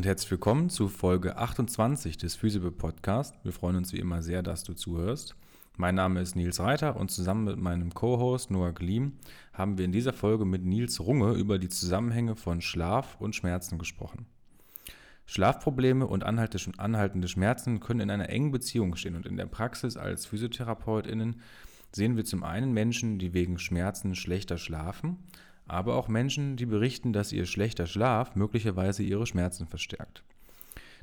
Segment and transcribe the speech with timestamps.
[0.00, 3.34] und herzlich willkommen zu Folge 28 des Physical Podcast.
[3.42, 5.36] Wir freuen uns wie immer sehr, dass du zuhörst.
[5.76, 9.18] Mein Name ist Nils Reiter und zusammen mit meinem Co-Host Noah Gleam
[9.52, 13.78] haben wir in dieser Folge mit Nils Runge über die Zusammenhänge von Schlaf und Schmerzen
[13.78, 14.24] gesprochen.
[15.26, 20.24] Schlafprobleme und anhaltende Schmerzen können in einer engen Beziehung stehen und in der Praxis als
[20.24, 21.42] PhysiotherapeutInnen
[21.92, 25.18] sehen wir zum einen Menschen, die wegen Schmerzen schlechter schlafen,
[25.70, 30.22] aber auch Menschen, die berichten, dass ihr schlechter Schlaf möglicherweise ihre Schmerzen verstärkt.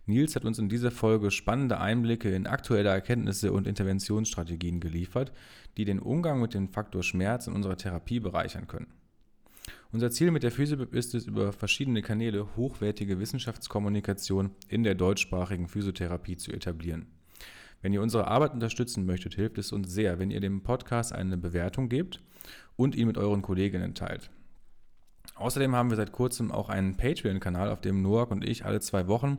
[0.05, 5.34] Nils hat uns in dieser Folge spannende Einblicke in aktuelle Erkenntnisse und Interventionsstrategien geliefert,
[5.75, 8.88] die den Umgang mit dem Faktor Schmerz in unserer Therapie bereichern können.
[9.91, 15.67] Unser Ziel mit der Physiobib ist es, über verschiedene Kanäle hochwertige Wissenschaftskommunikation in der deutschsprachigen
[15.67, 17.08] Physiotherapie zu etablieren.
[17.81, 21.38] Wenn ihr unsere Arbeit unterstützen möchtet, hilft es uns sehr, wenn ihr dem Podcast eine
[21.38, 22.22] Bewertung gebt
[22.75, 24.30] und ihn mit euren Kolleginnen teilt.
[25.38, 29.07] Außerdem haben wir seit kurzem auch einen Patreon-Kanal, auf dem Noak und ich alle zwei
[29.07, 29.38] Wochen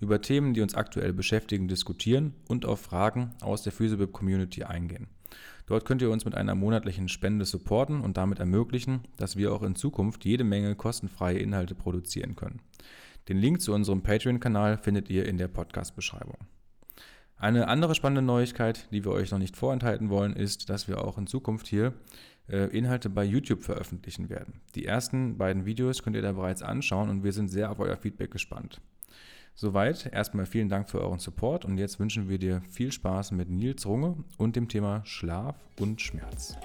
[0.00, 5.08] über Themen, die uns aktuell beschäftigen, diskutieren und auf Fragen aus der Physiobib-Community eingehen.
[5.66, 9.62] Dort könnt ihr uns mit einer monatlichen Spende supporten und damit ermöglichen, dass wir auch
[9.62, 12.60] in Zukunft jede Menge kostenfreie Inhalte produzieren können.
[13.28, 16.38] Den Link zu unserem Patreon-Kanal findet ihr in der Podcast-Beschreibung.
[17.36, 21.18] Eine andere spannende Neuigkeit, die wir euch noch nicht vorenthalten wollen, ist, dass wir auch
[21.18, 21.92] in Zukunft hier
[22.56, 24.60] Inhalte bei YouTube veröffentlichen werden.
[24.74, 27.96] Die ersten beiden Videos könnt ihr da bereits anschauen und wir sind sehr auf euer
[27.96, 28.80] Feedback gespannt.
[29.54, 33.50] Soweit erstmal vielen Dank für euren Support und jetzt wünschen wir dir viel Spaß mit
[33.50, 36.56] Nils Runge und dem Thema Schlaf und Schmerz.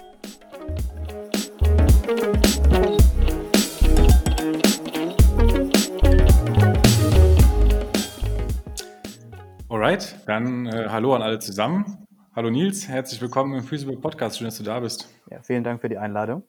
[9.68, 12.03] Alright, dann äh, hallo an alle zusammen.
[12.36, 14.38] Hallo Nils, herzlich willkommen im Physical Podcast.
[14.38, 15.08] Schön, dass du da bist.
[15.30, 16.42] Ja, vielen Dank für die Einladung.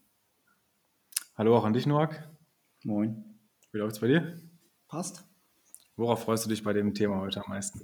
[1.38, 2.28] Hallo auch an dich, Noak.
[2.84, 3.24] Moin.
[3.72, 4.36] Wie läuft's bei dir?
[4.88, 5.24] Passt.
[5.96, 7.82] Worauf freust du dich bei dem Thema heute am meisten?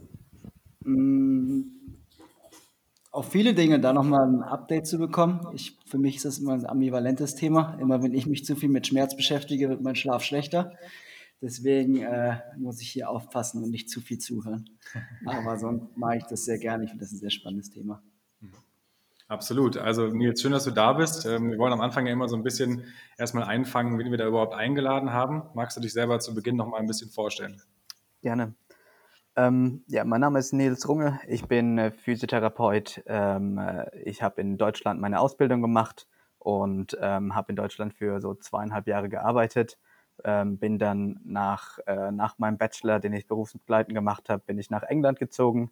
[0.84, 1.62] Mm,
[3.12, 5.46] auf viele Dinge, da nochmal ein Update zu bekommen.
[5.53, 7.78] Ich, für mich ist das immer ein ambivalentes Thema.
[7.80, 10.74] Immer wenn ich mich zu viel mit Schmerz beschäftige, wird mein Schlaf schlechter.
[11.41, 14.69] Deswegen äh, muss ich hier aufpassen und nicht zu viel zuhören.
[15.25, 16.84] Aber sonst mache ich das sehr gerne.
[16.84, 18.03] Ich finde das ein sehr spannendes Thema.
[19.31, 19.78] Absolut.
[19.78, 21.25] Also Nils, schön, dass du da bist.
[21.25, 22.84] Ähm, wir wollen am Anfang ja immer so ein bisschen
[23.18, 25.44] erstmal einfangen, wen wir da überhaupt eingeladen haben.
[25.53, 27.62] Magst du dich selber zu Beginn noch mal ein bisschen vorstellen?
[28.22, 28.53] Gerne.
[29.38, 31.22] Ähm, ja, mein Name ist Nils Runge.
[31.29, 33.03] Ich bin äh, Physiotherapeut.
[33.06, 38.19] Ähm, äh, ich habe in Deutschland meine Ausbildung gemacht und ähm, habe in Deutschland für
[38.19, 39.78] so zweieinhalb Jahre gearbeitet
[40.26, 44.70] ähm, bin dann nach, äh, nach meinem Bachelor, den ich berufsbegleitend gemacht habe, bin ich
[44.70, 45.72] nach England gezogen,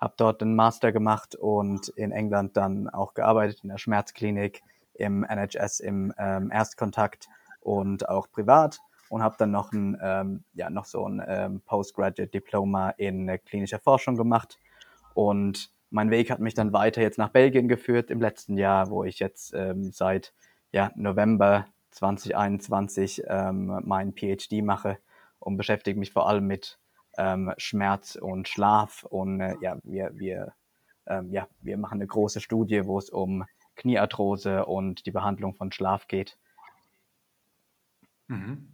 [0.00, 4.62] habe dort einen Master gemacht und in England dann auch gearbeitet in der Schmerzklinik,
[4.94, 7.28] im NHS, im ähm, Erstkontakt
[7.60, 12.32] und auch privat und habe dann noch ein ähm, ja noch so ein ähm, Postgraduate
[12.32, 14.58] Diploma in äh, klinischer Forschung gemacht.
[15.14, 19.04] Und mein Weg hat mich dann weiter jetzt nach Belgien geführt im letzten Jahr, wo
[19.04, 20.32] ich jetzt ähm, seit
[20.72, 24.98] ja, November 2021 ähm, meinen PhD mache
[25.38, 26.78] und beschäftige mich vor allem mit
[27.18, 29.04] ähm, Schmerz und Schlaf.
[29.04, 30.54] Und äh, ja, wir, wir,
[31.06, 33.44] ähm, ja, wir machen eine große Studie, wo es um
[33.76, 36.36] Kniearthrose und die Behandlung von Schlaf geht.
[38.28, 38.68] Mhm.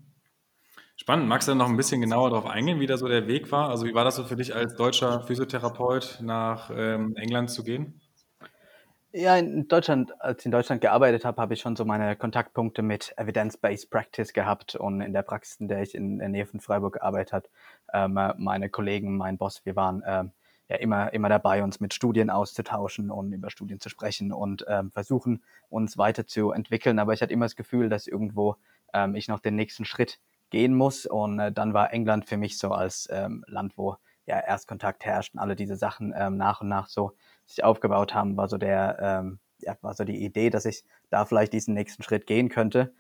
[0.97, 1.29] Spannend.
[1.29, 3.69] Magst du noch ein bisschen genauer darauf eingehen, wie da so der Weg war?
[3.69, 8.01] Also wie war das so für dich als deutscher Physiotherapeut nach ähm, England zu gehen?
[9.19, 12.83] Ja, in Deutschland, als ich in Deutschland gearbeitet habe, habe ich schon so meine Kontaktpunkte
[12.83, 16.61] mit Evidence-Based Practice gehabt und in der Praxis, in der ich in der Nähe von
[16.61, 17.49] Freiburg gearbeitet habe,
[17.95, 20.33] ähm, meine Kollegen, mein Boss, wir waren ähm,
[20.69, 24.91] ja immer, immer dabei, uns mit Studien auszutauschen und über Studien zu sprechen und ähm,
[24.91, 26.99] versuchen, uns weiterzuentwickeln.
[26.99, 28.57] Aber ich hatte immer das Gefühl, dass irgendwo
[28.93, 31.07] ähm, ich noch den nächsten Schritt gehen muss.
[31.07, 35.33] Und äh, dann war England für mich so als ähm, Land, wo ja Erstkontakt herrscht
[35.35, 37.13] und alle diese Sachen ähm, nach und nach so
[37.47, 41.25] sich aufgebaut haben, war so der, ähm, ja, war so die Idee, dass ich da
[41.25, 42.93] vielleicht diesen nächsten Schritt gehen könnte.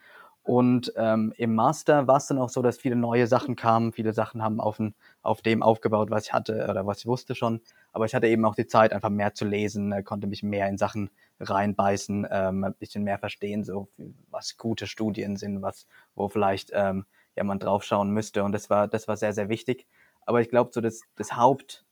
[0.46, 3.92] Und ähm, im Master war es dann auch so, dass viele neue Sachen kamen.
[3.92, 7.34] Viele Sachen haben auf, ein, auf dem aufgebaut, was ich hatte oder was ich wusste
[7.34, 7.60] schon.
[7.92, 10.68] Aber ich hatte eben auch die Zeit, einfach mehr zu lesen, äh, konnte mich mehr
[10.68, 11.10] in Sachen
[11.40, 13.88] reinbeißen, ähm, ein bisschen mehr verstehen, so
[14.30, 18.44] was gute Studien sind, was, wo vielleicht ähm, ja, man draufschauen müsste.
[18.44, 19.88] Und das war, das war sehr, sehr wichtig.
[20.26, 21.85] Aber ich glaube, so das, das Haupt,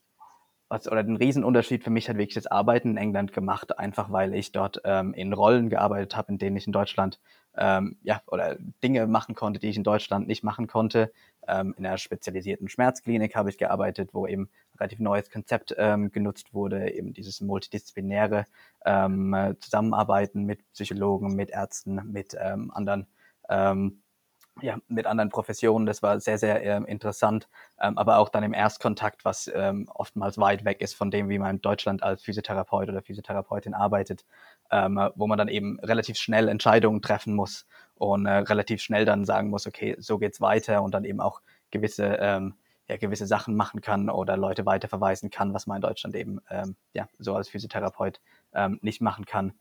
[0.69, 4.35] was, oder den Riesenunterschied für mich hat wirklich das Arbeiten in England gemacht, einfach weil
[4.35, 7.21] ich dort ähm, in Rollen gearbeitet habe, in denen ich in Deutschland
[7.57, 11.13] ähm, ja oder Dinge machen konnte, die ich in Deutschland nicht machen konnte.
[11.47, 16.55] Ähm, in einer spezialisierten Schmerzklinik habe ich gearbeitet, wo eben relativ neues Konzept ähm, genutzt
[16.55, 18.47] wurde, eben dieses multidisziplinäre
[18.85, 23.07] ähm, Zusammenarbeiten mit Psychologen, mit Ärzten, mit ähm, anderen
[23.49, 24.01] ähm,
[24.61, 25.87] ja, mit anderen Professionen.
[25.87, 27.49] Das war sehr, sehr ähm, interessant.
[27.81, 31.39] Ähm, aber auch dann im Erstkontakt, was ähm, oftmals weit weg ist von dem, wie
[31.39, 34.25] man in Deutschland als Physiotherapeut oder Physiotherapeutin arbeitet,
[34.71, 37.67] ähm, wo man dann eben relativ schnell Entscheidungen treffen muss
[37.97, 41.41] und äh, relativ schnell dann sagen muss, okay, so geht's weiter und dann eben auch
[41.71, 42.55] gewisse, ähm,
[42.89, 46.77] ja, gewisse Sachen machen kann oder Leute weiterverweisen kann, was man in Deutschland eben ähm,
[46.93, 48.21] ja, so als Physiotherapeut
[48.55, 49.53] ähm, nicht machen kann.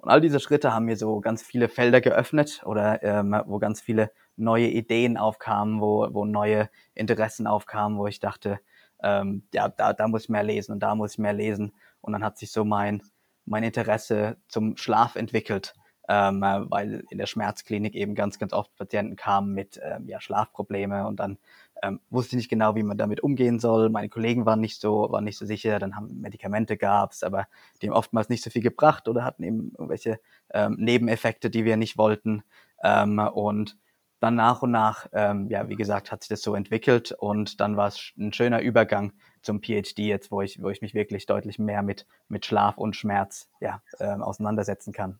[0.00, 3.82] Und all diese Schritte haben mir so ganz viele Felder geöffnet oder ähm, wo ganz
[3.82, 4.10] viele
[4.40, 8.60] neue Ideen aufkamen, wo, wo neue Interessen aufkamen, wo ich dachte,
[9.02, 11.72] ähm, ja, da, da muss ich mehr lesen und da muss ich mehr lesen.
[12.00, 13.02] Und dann hat sich so mein,
[13.44, 15.74] mein Interesse zum Schlaf entwickelt,
[16.08, 21.06] ähm, weil in der Schmerzklinik eben ganz, ganz oft Patienten kamen mit ähm, ja, Schlafprobleme
[21.06, 21.38] und dann
[21.82, 23.90] ähm, wusste nicht genau, wie man damit umgehen soll.
[23.90, 25.78] Meine Kollegen waren nicht so, waren nicht so sicher.
[25.78, 27.46] Dann haben Medikamente gab's, aber
[27.80, 30.20] die haben oftmals nicht so viel gebracht oder hatten eben irgendwelche
[30.52, 32.42] ähm, Nebeneffekte, die wir nicht wollten.
[32.82, 33.78] Ähm, und
[34.20, 37.76] dann nach und nach, ähm, ja, wie gesagt, hat sich das so entwickelt und dann
[37.76, 39.12] war es ein schöner Übergang
[39.42, 42.94] zum PhD jetzt, wo ich, wo ich mich wirklich deutlich mehr mit, mit Schlaf und
[42.94, 45.18] Schmerz ja, ähm, auseinandersetzen kann.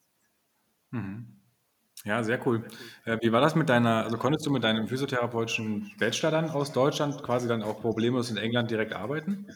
[0.90, 1.36] Mhm.
[2.04, 2.64] Ja, sehr cool.
[3.04, 6.72] Äh, wie war das mit deiner, also konntest du mit deinem physiotherapeutischen Bachelor dann aus
[6.72, 9.46] Deutschland quasi dann auch problemlos in England direkt arbeiten?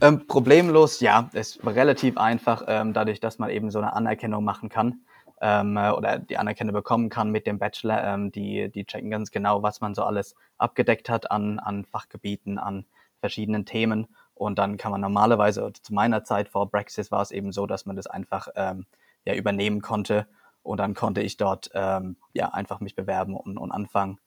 [0.00, 1.28] Ähm, problemlos, ja.
[1.32, 5.00] Es war relativ einfach, ähm, dadurch, dass man eben so eine Anerkennung machen kann
[5.40, 8.02] ähm, oder die Anerkennung bekommen kann mit dem Bachelor.
[8.04, 12.58] Ähm, die, die checken ganz genau, was man so alles abgedeckt hat an, an Fachgebieten,
[12.58, 12.86] an
[13.20, 14.08] verschiedenen Themen.
[14.34, 17.86] Und dann kann man normalerweise, zu meiner Zeit vor Brexit war es eben so, dass
[17.86, 18.86] man das einfach ähm,
[19.24, 20.26] ja, übernehmen konnte
[20.62, 24.18] und dann konnte ich dort ähm, ja einfach mich bewerben und, und anfangen.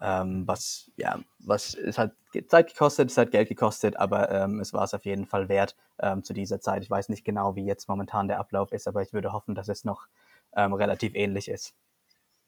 [0.00, 2.12] Ähm, was ja, was es hat
[2.48, 5.76] Zeit gekostet, es hat Geld gekostet, aber ähm, es war es auf jeden Fall wert
[6.00, 6.82] ähm, zu dieser Zeit.
[6.82, 9.68] Ich weiß nicht genau, wie jetzt momentan der Ablauf ist, aber ich würde hoffen, dass
[9.68, 10.08] es noch
[10.56, 11.74] ähm, relativ ähnlich ist.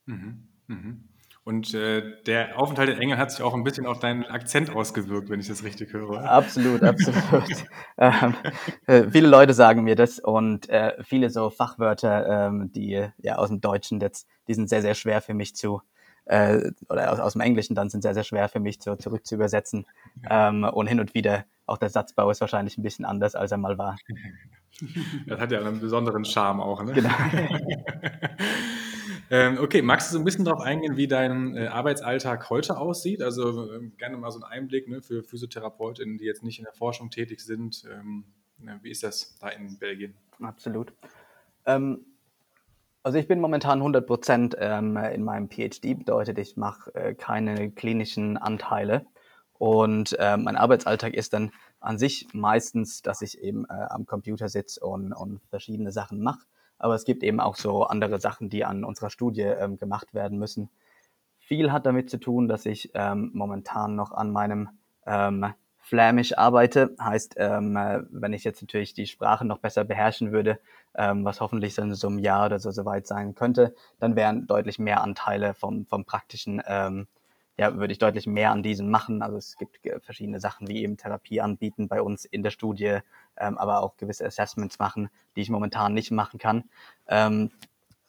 [0.07, 0.49] Mhm.
[0.67, 1.09] Mhm.
[1.47, 5.31] Und äh, der Aufenthalt in England hat sich auch ein bisschen auf deinen Akzent ausgewirkt,
[5.31, 6.29] wenn ich das richtig höre.
[6.29, 7.45] Absolut, absolut.
[7.99, 8.35] ähm,
[8.89, 13.49] äh, viele Leute sagen mir das und äh, viele so Fachwörter, ähm, die ja aus
[13.49, 15.83] dem Deutschen jetzt, die sind sehr, sehr schwer für mich zu,
[16.25, 19.25] äh, oder aus, aus dem Englischen dann sind sehr, sehr schwer für mich zu, zurück
[19.25, 19.87] zu übersetzen.
[20.29, 23.59] Ähm, und hin und wieder, auch der Satzbau ist wahrscheinlich ein bisschen anders, als er
[23.59, 23.97] mal war.
[25.27, 26.93] Das hat ja einen besonderen Charme auch, ne?
[26.93, 27.11] Genau.
[29.29, 33.23] Ähm, okay, magst du so ein bisschen darauf eingehen, wie dein äh, Arbeitsalltag heute aussieht?
[33.23, 36.75] Also ähm, gerne mal so einen Einblick ne, für Physiotherapeutinnen, die jetzt nicht in der
[36.75, 37.83] Forschung tätig sind.
[37.93, 38.25] Ähm,
[38.59, 40.15] na, wie ist das da in Belgien?
[40.41, 40.93] Absolut.
[41.65, 47.71] Also ich bin momentan 100 Prozent ähm, in meinem PhD, bedeutet, ich mache äh, keine
[47.71, 49.07] klinischen Anteile.
[49.59, 51.51] Und äh, mein Arbeitsalltag ist dann
[51.81, 56.41] an sich meistens, dass ich eben äh, am Computer sitze und, und verschiedene Sachen mache.
[56.79, 60.39] Aber es gibt eben auch so andere Sachen, die an unserer Studie ähm, gemacht werden
[60.39, 60.69] müssen.
[61.39, 64.69] Viel hat damit zu tun, dass ich ähm, momentan noch an meinem
[65.07, 66.97] ähm, Flämisch arbeite.
[67.01, 70.59] Heißt, ähm, äh, wenn ich jetzt natürlich die Sprache noch besser beherrschen würde,
[70.97, 74.81] ähm, was hoffentlich dann so im Jahr oder so soweit sein könnte, dann wären deutlich
[74.81, 77.07] mehr Anteile vom, vom praktischen ähm,
[77.59, 79.23] ja, würde ich deutlich mehr an diesem machen.
[79.23, 82.99] Also es gibt verschiedene Sachen wie eben Therapie anbieten bei uns in der Studie,
[83.37, 86.65] ähm, aber auch gewisse Assessments machen, die ich momentan nicht machen kann.
[87.09, 87.51] Ähm,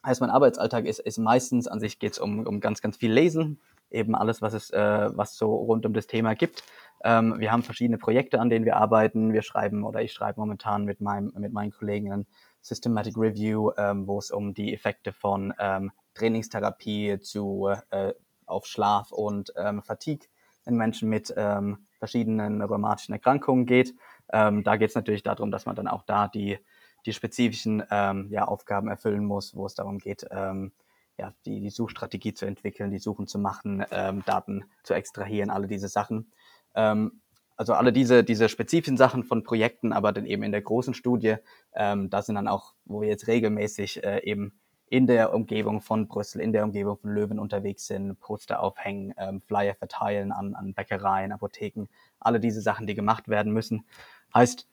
[0.05, 3.11] heißt, mein Arbeitsalltag ist, ist meistens, an sich geht es um, um ganz, ganz viel
[3.11, 6.63] Lesen, eben alles, was es, äh, was so rund um das Thema gibt.
[7.03, 9.31] Ähm, wir haben verschiedene Projekte, an denen wir arbeiten.
[9.31, 12.27] Wir schreiben oder ich schreibe momentan mit meinem, mit meinen Kollegen ein
[12.61, 18.13] Systematic Review, ähm, wo es um die Effekte von ähm, Trainingstherapie zu äh,
[18.47, 20.27] auf Schlaf und ähm, Fatigue
[20.65, 23.95] in Menschen mit ähm, verschiedenen rheumatischen Erkrankungen geht.
[24.31, 26.59] Ähm, da geht es natürlich darum, dass man dann auch da die,
[27.05, 30.71] die spezifischen ähm, ja, Aufgaben erfüllen muss, wo es darum geht, ähm,
[31.17, 35.67] ja, die, die Suchstrategie zu entwickeln, die Suchen zu machen, ähm, Daten zu extrahieren, alle
[35.67, 36.31] diese Sachen.
[36.75, 37.21] Ähm,
[37.55, 41.37] also alle diese, diese spezifischen Sachen von Projekten, aber dann eben in der großen Studie,
[41.73, 46.07] ähm, da sind dann auch, wo wir jetzt regelmäßig äh, eben in der Umgebung von
[46.07, 50.73] Brüssel, in der Umgebung von Löwen unterwegs sind, Poster aufhängen, ähm, Flyer verteilen an, an
[50.73, 51.87] Bäckereien, Apotheken,
[52.19, 53.85] alle diese Sachen, die gemacht werden müssen.
[54.33, 54.67] Heißt,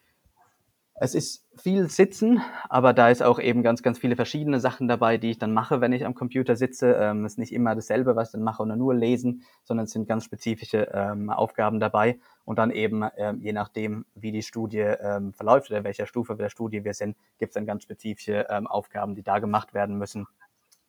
[0.96, 5.18] es ist viel Sitzen, aber da ist auch eben ganz, ganz viele verschiedene Sachen dabei,
[5.18, 6.92] die ich dann mache, wenn ich am Computer sitze.
[6.92, 9.90] Ähm, es ist nicht immer dasselbe, was ich dann mache oder nur lesen, sondern es
[9.90, 12.20] sind ganz spezifische ähm, Aufgaben dabei.
[12.44, 16.48] Und dann eben, ähm, je nachdem, wie die Studie ähm, verläuft oder welcher Stufe der
[16.48, 20.28] Studie wir sind, gibt es dann ganz spezifische ähm, Aufgaben, die da gemacht werden müssen.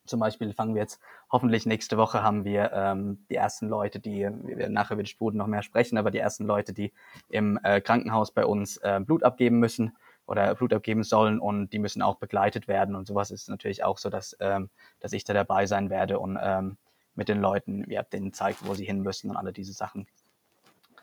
[0.06, 1.00] Zum Beispiel fangen wir jetzt,
[1.32, 5.10] hoffentlich nächste Woche haben wir ähm, die ersten Leute, die, wir werden nachher über die
[5.10, 6.94] Studie noch mehr sprechen, aber die ersten Leute, die
[7.30, 9.96] im äh, Krankenhaus bei uns äh, Blut abgeben müssen
[10.28, 13.98] oder Blut abgeben sollen und die müssen auch begleitet werden und sowas ist natürlich auch
[13.98, 14.70] so, dass, ähm,
[15.00, 16.78] dass ich da dabei sein werde und ähm,
[17.16, 20.08] mit den Leuten, ja, denen zeigt, wo sie hin müssen und alle diese Sachen.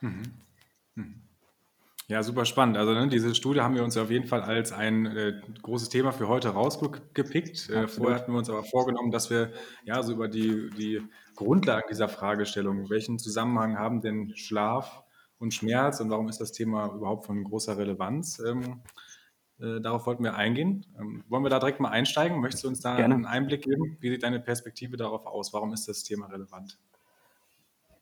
[0.00, 0.22] Mhm.
[0.94, 1.22] Mhm.
[2.08, 2.76] Ja, super spannend.
[2.76, 6.12] Also ne, diese Studie haben wir uns auf jeden Fall als ein äh, großes Thema
[6.12, 7.70] für heute rausgepickt.
[7.70, 9.52] Äh, vorher hatten wir uns aber vorgenommen, dass wir
[9.84, 11.00] ja so über die, die
[11.36, 15.04] Grundlagen dieser Fragestellung, welchen Zusammenhang haben denn Schlaf
[15.38, 18.40] und Schmerz und warum ist das Thema überhaupt von großer Relevanz?
[18.40, 18.82] Ähm,
[19.60, 20.84] äh, darauf wollten wir eingehen.
[20.98, 22.40] Ähm, wollen wir da direkt mal einsteigen?
[22.40, 23.14] Möchtest du uns da Gerne.
[23.14, 23.96] einen Einblick geben?
[24.00, 25.52] Wie sieht deine Perspektive darauf aus?
[25.52, 26.78] Warum ist das Thema relevant?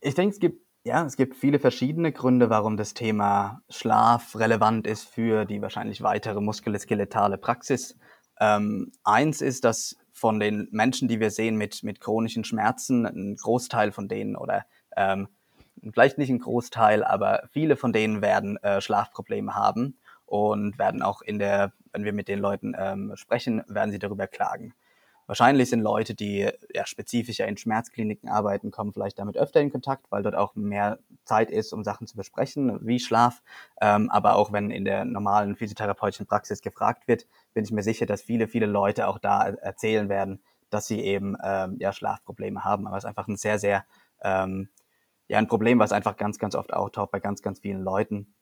[0.00, 4.86] Ich denke, es gibt ja, es gibt viele verschiedene Gründe, warum das Thema Schlaf relevant
[4.86, 7.98] ist für die wahrscheinlich weitere muskuloskeletale Praxis.
[8.40, 13.36] Ähm, eins ist, dass von den Menschen, die wir sehen mit, mit chronischen Schmerzen, ein
[13.36, 14.64] Großteil von denen oder
[14.96, 15.28] ähm,
[15.92, 21.20] vielleicht nicht ein Großteil, aber viele von denen werden äh, Schlafprobleme haben und werden auch
[21.20, 24.74] in der, wenn wir mit den Leuten ähm, sprechen, werden sie darüber klagen.
[25.30, 30.10] Wahrscheinlich sind Leute, die ja, spezifischer in Schmerzkliniken arbeiten, kommen vielleicht damit öfter in Kontakt,
[30.10, 33.40] weil dort auch mehr Zeit ist, um Sachen zu besprechen, wie Schlaf.
[33.80, 38.06] Ähm, aber auch wenn in der normalen physiotherapeutischen Praxis gefragt wird, bin ich mir sicher,
[38.06, 42.88] dass viele, viele Leute auch da erzählen werden, dass sie eben ähm, ja, Schlafprobleme haben.
[42.88, 43.84] Aber es ist einfach ein sehr, sehr,
[44.22, 44.68] ähm,
[45.28, 48.34] ja, ein Problem, was einfach ganz, ganz oft auftaucht bei ganz, ganz vielen Leuten.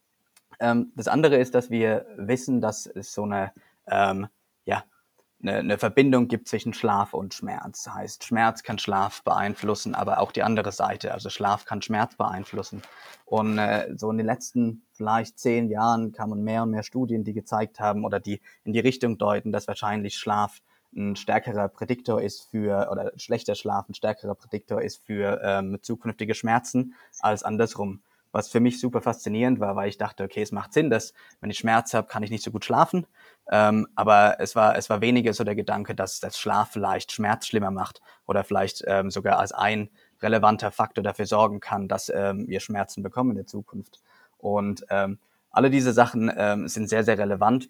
[0.58, 3.52] Ähm, das andere ist, dass wir wissen, dass es so eine,
[3.86, 4.28] ähm,
[4.64, 4.84] ja,
[5.40, 7.84] eine, eine Verbindung gibt zwischen Schlaf und Schmerz.
[7.84, 12.16] Das heißt, Schmerz kann Schlaf beeinflussen, aber auch die andere Seite, also Schlaf kann Schmerz
[12.16, 12.82] beeinflussen.
[13.24, 17.34] Und äh, so in den letzten vielleicht zehn Jahren kamen mehr und mehr Studien, die
[17.34, 20.60] gezeigt haben oder die in die Richtung deuten, dass wahrscheinlich Schlaf
[20.96, 26.34] ein stärkerer Prädiktor ist für, oder schlechter Schlaf ein stärkerer Prädiktor ist für ähm, zukünftige
[26.34, 28.00] Schmerzen als andersrum
[28.32, 31.50] was für mich super faszinierend war, weil ich dachte, okay, es macht Sinn, dass wenn
[31.50, 33.06] ich Schmerz habe, kann ich nicht so gut schlafen.
[33.50, 37.46] Ähm, aber es war, es war weniger so der Gedanke, dass das Schlaf vielleicht Schmerz
[37.46, 39.88] schlimmer macht oder vielleicht ähm, sogar als ein
[40.20, 44.00] relevanter Faktor dafür sorgen kann, dass ähm, wir Schmerzen bekommen in der Zukunft.
[44.36, 45.18] Und ähm,
[45.50, 47.68] alle diese Sachen ähm, sind sehr, sehr relevant.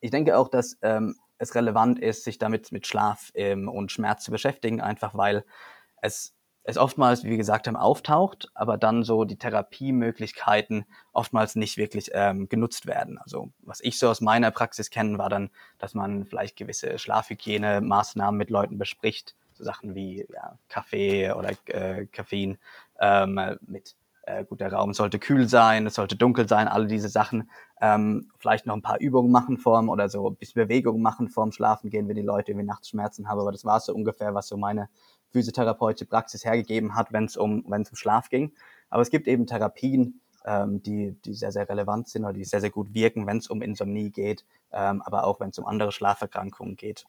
[0.00, 4.24] Ich denke auch, dass ähm, es relevant ist, sich damit mit Schlaf ähm, und Schmerz
[4.24, 5.44] zu beschäftigen, einfach weil
[6.00, 6.34] es
[6.64, 12.10] es oftmals, wie wir gesagt haben, auftaucht, aber dann so die Therapiemöglichkeiten oftmals nicht wirklich
[12.14, 13.18] ähm, genutzt werden.
[13.18, 18.36] Also was ich so aus meiner Praxis kenne, war dann, dass man vielleicht gewisse Schlafhygiene-Maßnahmen
[18.36, 22.58] mit Leuten bespricht, so Sachen wie ja, Kaffee oder äh, Koffein
[22.98, 23.94] ähm, mit
[24.26, 27.50] äh, gut, der Raum sollte kühl sein, es sollte dunkel sein, alle diese Sachen.
[27.80, 31.52] Ähm, vielleicht noch ein paar Übungen machen vorm oder so ein bisschen Bewegung machen vorm
[31.52, 33.40] Schlafen gehen, wenn die Leute irgendwie nachts Schmerzen haben.
[33.40, 34.88] Aber das war so ungefähr, was so meine
[35.34, 38.52] physiotherapeutische Praxis hergegeben hat, wenn es um, um Schlaf ging.
[38.88, 42.60] Aber es gibt eben Therapien, ähm, die, die sehr, sehr relevant sind oder die sehr,
[42.60, 45.90] sehr gut wirken, wenn es um Insomnie geht, ähm, aber auch wenn es um andere
[45.90, 47.04] Schlaferkrankungen geht.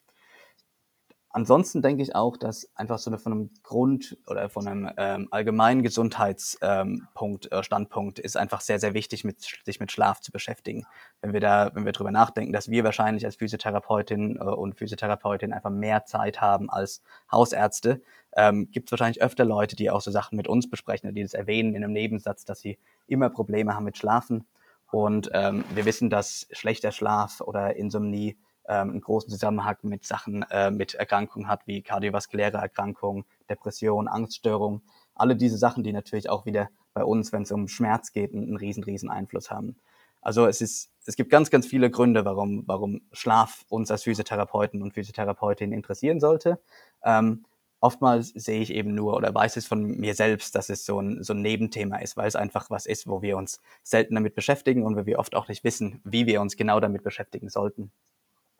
[1.35, 5.27] Ansonsten denke ich auch, dass einfach so eine, von einem Grund oder von einem ähm,
[5.31, 10.31] allgemeinen Gesundheitspunkt, ähm, äh, Standpunkt ist einfach sehr, sehr wichtig, mit, sich mit Schlaf zu
[10.31, 10.85] beschäftigen.
[11.19, 15.51] Wenn wir da, wenn wir drüber nachdenken, dass wir wahrscheinlich als Physiotherapeutin äh, und Physiotherapeutin
[15.51, 18.01] einfach mehr Zeit haben als Hausärzte,
[18.37, 21.33] ähm, gibt es wahrscheinlich öfter Leute, die auch so Sachen mit uns besprechen, die das
[21.33, 24.45] erwähnen in einem Nebensatz, dass sie immer Probleme haben mit Schlafen.
[24.89, 28.37] Und ähm, wir wissen, dass schlechter Schlaf oder Insomnie
[28.67, 34.81] ähm, einen großen Zusammenhang mit Sachen, äh, mit Erkrankungen hat, wie kardiovaskuläre Erkrankungen, Depression, Angststörung.
[35.13, 38.57] Alle diese Sachen, die natürlich auch wieder bei uns, wenn es um Schmerz geht, einen,
[38.57, 39.75] riesen, riesen Einfluss haben.
[40.21, 44.81] Also es ist, es gibt ganz, ganz viele Gründe, warum, warum Schlaf uns als Physiotherapeuten
[44.81, 46.59] und Physiotherapeutinnen interessieren sollte.
[47.03, 47.45] Ähm,
[47.79, 51.21] oftmals sehe ich eben nur oder weiß es von mir selbst, dass es so ein,
[51.21, 54.83] so ein Nebenthema ist, weil es einfach was ist, wo wir uns selten damit beschäftigen
[54.83, 57.91] und wo wir oft auch nicht wissen, wie wir uns genau damit beschäftigen sollten.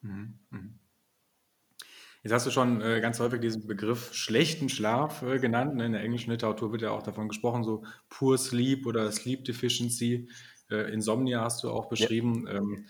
[0.05, 0.79] Mhm, mhm.
[2.23, 5.75] Jetzt hast du schon äh, ganz häufig diesen Begriff schlechten Schlaf äh, genannt.
[5.75, 5.85] Ne?
[5.85, 10.29] In der englischen Literatur wird ja auch davon gesprochen, so Poor Sleep oder Sleep Deficiency.
[10.71, 12.47] Äh, Insomnia hast du auch beschrieben.
[12.47, 12.55] Ja.
[12.55, 12.85] Ähm,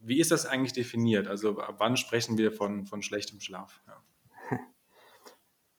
[0.00, 1.26] wie ist das eigentlich definiert?
[1.26, 3.80] Also ab wann sprechen wir von, von schlechtem Schlaf?
[3.86, 4.02] Ja.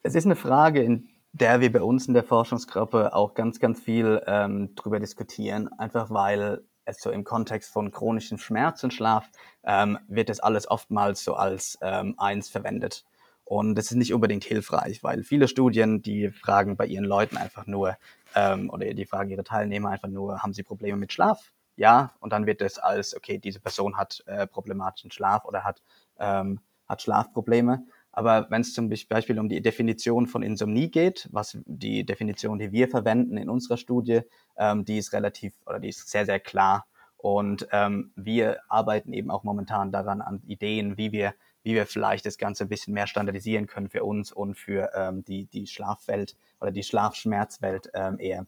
[0.02, 3.82] Es ist eine Frage, in der wir bei uns in der Forschungsgruppe auch ganz, ganz
[3.82, 6.64] viel ähm, drüber diskutieren, einfach weil
[6.98, 9.30] so im Kontext von chronischem Schmerz und Schlaf,
[9.64, 13.06] ähm, wird das alles oftmals so als ähm, eins verwendet.
[13.46, 17.66] Und das ist nicht unbedingt hilfreich, weil viele Studien, die fragen bei ihren Leuten einfach
[17.66, 17.98] nur,
[18.36, 21.52] ähm, oder die fragen ihre Teilnehmer einfach nur, haben sie Probleme mit Schlaf?
[21.76, 25.82] Ja, und dann wird es als, okay, diese Person hat äh, problematischen Schlaf oder hat,
[26.20, 27.84] ähm, hat Schlafprobleme.
[28.20, 32.74] Aber wenn es zum Beispiel um die Definition von Insomnie geht, was die Definition, die
[32.74, 34.24] wir verwenden in unserer Studie,
[34.58, 36.86] ähm, die ist relativ oder die ist sehr, sehr klar.
[37.16, 41.34] Und ähm, wir arbeiten eben auch momentan daran an Ideen, wie wir
[41.64, 45.24] wie wir vielleicht das Ganze ein bisschen mehr standardisieren können für uns und für ähm,
[45.24, 48.46] die, die Schlafwelt oder die Schlafschmerzwelt ähm, eher.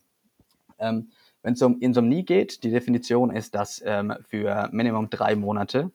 [0.80, 1.12] Ähm,
[1.44, 5.92] Wenn es um Insomnie geht, die Definition ist, dass ähm, für Minimum drei Monate,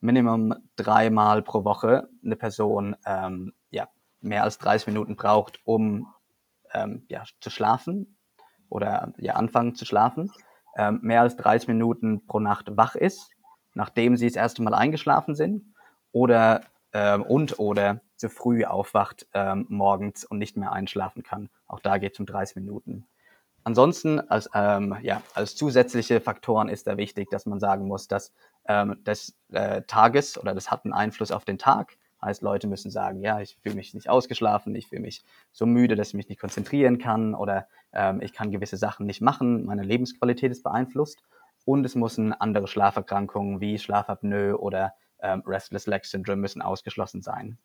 [0.00, 3.88] Minimum dreimal pro Woche eine Person ähm, ja,
[4.20, 6.12] mehr als 30 Minuten braucht, um
[6.72, 8.16] ähm, ja, zu schlafen
[8.68, 10.32] oder ja, anfangen zu schlafen,
[10.76, 13.30] ähm, mehr als 30 Minuten pro Nacht wach ist,
[13.74, 15.74] nachdem sie das erste Mal eingeschlafen sind
[16.12, 16.62] oder
[16.92, 21.50] ähm, und oder zu früh aufwacht ähm, morgens und nicht mehr einschlafen kann.
[21.66, 23.06] Auch da geht es um 30 Minuten.
[23.68, 28.32] Ansonsten als, ähm, ja, als zusätzliche Faktoren ist da wichtig, dass man sagen muss, dass
[28.66, 31.98] ähm, des äh, Tages oder das hat einen Einfluss auf den Tag.
[32.22, 35.22] Heißt, Leute müssen sagen, ja, ich fühle mich nicht ausgeschlafen, ich fühle mich
[35.52, 39.20] so müde, dass ich mich nicht konzentrieren kann oder ähm, ich kann gewisse Sachen nicht
[39.20, 41.22] machen, meine Lebensqualität ist beeinflusst.
[41.66, 47.58] Und es müssen andere Schlaferkrankungen wie Schlafapnoe oder ähm, Restless Leg Syndrome müssen ausgeschlossen sein.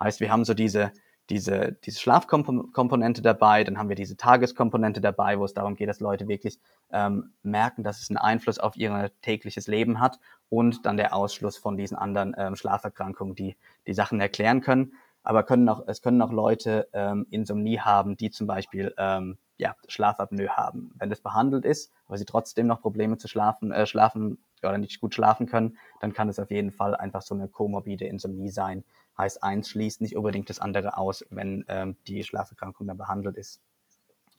[0.00, 0.90] Heißt, wir haben so diese,
[1.30, 6.00] diese, diese Schlafkomponente dabei, dann haben wir diese Tageskomponente dabei, wo es darum geht, dass
[6.00, 6.58] Leute wirklich
[6.92, 10.18] ähm, merken, dass es einen Einfluss auf ihr tägliches Leben hat
[10.50, 14.92] und dann der Ausschluss von diesen anderen ähm, Schlaferkrankungen, die die Sachen erklären können.
[15.22, 19.74] Aber können auch, es können auch Leute ähm, Insomnie haben, die zum Beispiel ähm, ja,
[19.88, 20.92] Schlafapnoe haben.
[20.98, 25.00] Wenn das behandelt ist, aber sie trotzdem noch Probleme zu schlafen, äh, schlafen oder nicht
[25.00, 28.84] gut schlafen können, dann kann es auf jeden Fall einfach so eine komorbide Insomnie sein.
[29.16, 33.60] Heißt, eins schließt nicht unbedingt das andere aus, wenn ähm, die Schlaferkrankung dann behandelt ist.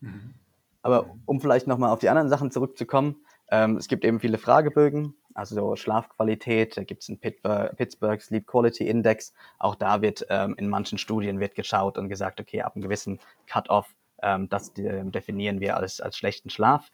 [0.02, 0.34] Mhm.
[0.82, 3.16] Aber um vielleicht nochmal auf die anderen Sachen zurückzukommen,
[3.50, 8.46] ähm, es gibt eben viele Fragebögen, also so Schlafqualität, da gibt es einen Pittsburgh Sleep
[8.46, 9.34] Quality Index.
[9.60, 13.20] Auch da wird ähm, in manchen Studien wird geschaut und gesagt, okay, ab einem gewissen
[13.48, 16.92] Cut-off, ähm, das definieren wir als, als schlechten Schlaf.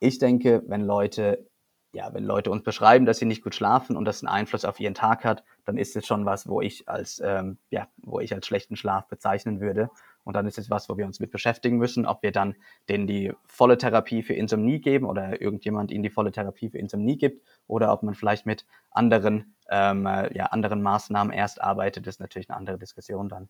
[0.00, 1.44] Ich denke, wenn Leute
[1.98, 4.78] ja, wenn Leute uns beschreiben, dass sie nicht gut schlafen und das einen Einfluss auf
[4.78, 8.32] ihren Tag hat, dann ist es schon was, wo ich als, ähm, ja, wo ich
[8.32, 9.90] als schlechten Schlaf bezeichnen würde.
[10.22, 12.54] Und dann ist es was, wo wir uns mit beschäftigen müssen, ob wir dann
[12.88, 17.18] denen die volle Therapie für Insomnie geben oder irgendjemand ihnen die volle Therapie für Insomnie
[17.18, 22.20] gibt oder ob man vielleicht mit anderen, ähm, äh, ja, anderen Maßnahmen erst arbeitet, ist
[22.20, 23.48] natürlich eine andere Diskussion dann.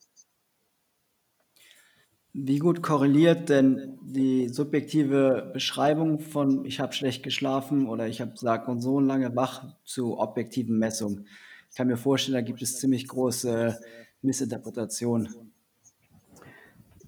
[2.40, 8.34] Wie gut korreliert denn die subjektive Beschreibung von ich habe schlecht geschlafen oder ich habe
[8.36, 11.26] sag und so lange wach zu objektiven Messungen?
[11.68, 13.76] Ich kann mir vorstellen, da gibt es ziemlich große
[14.22, 15.50] Missinterpretationen.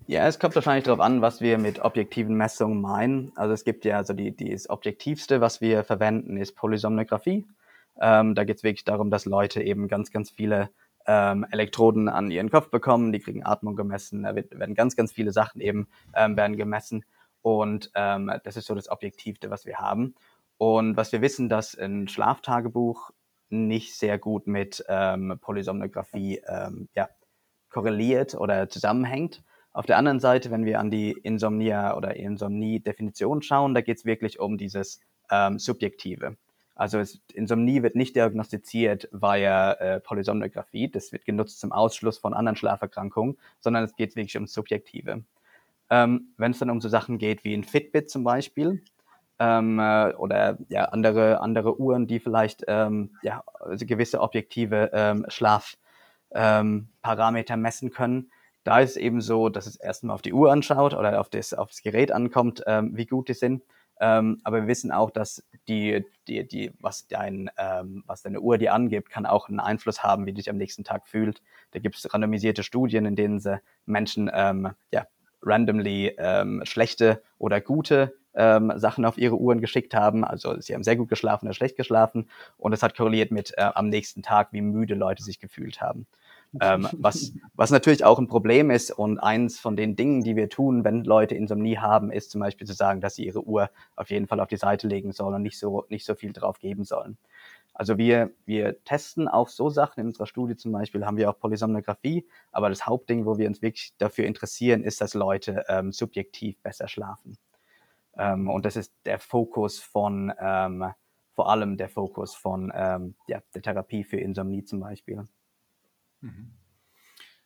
[0.08, 3.30] Ja, es kommt wahrscheinlich darauf an, was wir mit objektiven Messungen meinen.
[3.36, 7.46] Also es gibt ja also die, die das objektivste, was wir verwenden, ist Polysomnographie.
[8.00, 10.70] Ähm, da geht es wirklich darum, dass Leute eben ganz, ganz viele
[11.06, 15.12] ähm, Elektroden an ihren Kopf bekommen, die kriegen Atmung gemessen, da wird, werden ganz, ganz
[15.12, 17.04] viele Sachen eben ähm, werden gemessen
[17.42, 20.14] und ähm, das ist so das Objektivste, was wir haben.
[20.58, 23.10] Und was wir wissen, dass ein Schlaftagebuch
[23.48, 27.08] nicht sehr gut mit ähm, Polysomnographie ähm, ja,
[27.70, 29.42] korreliert oder zusammenhängt.
[29.72, 34.04] Auf der anderen Seite, wenn wir an die Insomnia oder Insomnie-Definition schauen, da geht es
[34.04, 36.36] wirklich um dieses ähm, Subjektive.
[36.80, 42.32] Also es, Insomnie wird nicht diagnostiziert via äh, Polysomnographie, das wird genutzt zum Ausschluss von
[42.32, 45.22] anderen Schlaferkrankungen, sondern es geht wirklich ums Subjektive.
[45.90, 48.82] Ähm, Wenn es dann um so Sachen geht wie ein Fitbit zum Beispiel
[49.38, 55.26] ähm, äh, oder ja, andere, andere Uhren, die vielleicht ähm, ja, also gewisse objektive ähm,
[55.28, 58.30] Schlafparameter ähm, messen können,
[58.64, 61.52] da ist es eben so, dass es erstmal auf die Uhr anschaut oder auf das,
[61.52, 63.64] auf das Gerät ankommt, ähm, wie gut die sind.
[64.00, 68.56] Ähm, aber wir wissen auch, dass die, die, die, was, dein, ähm, was deine Uhr
[68.56, 71.42] dir angibt, kann auch einen Einfluss haben, wie du dich am nächsten Tag fühlst.
[71.72, 75.06] Da gibt es randomisierte Studien, in denen sie Menschen ähm, ja,
[75.42, 80.24] randomly ähm, schlechte oder gute ähm, Sachen auf ihre Uhren geschickt haben.
[80.24, 82.30] Also sie haben sehr gut geschlafen oder schlecht geschlafen.
[82.56, 86.06] Und es hat korreliert mit äh, am nächsten Tag, wie müde Leute sich gefühlt haben.
[86.60, 90.48] Ähm, was, was natürlich auch ein Problem ist und eins von den Dingen, die wir
[90.48, 94.10] tun, wenn Leute Insomnie haben, ist zum Beispiel zu sagen, dass sie ihre Uhr auf
[94.10, 96.84] jeden Fall auf die Seite legen sollen und nicht so, nicht so viel drauf geben
[96.84, 97.18] sollen.
[97.72, 100.00] Also wir, wir testen auch so Sachen.
[100.00, 103.62] In unserer Studie zum Beispiel haben wir auch Polysomnographie, aber das Hauptding, wo wir uns
[103.62, 107.38] wirklich dafür interessieren, ist, dass Leute ähm, subjektiv besser schlafen.
[108.18, 110.92] Ähm, und das ist der Fokus von, ähm,
[111.32, 115.24] vor allem der Fokus von ähm, ja, der Therapie für Insomnie zum Beispiel.
[116.20, 116.52] Mhm.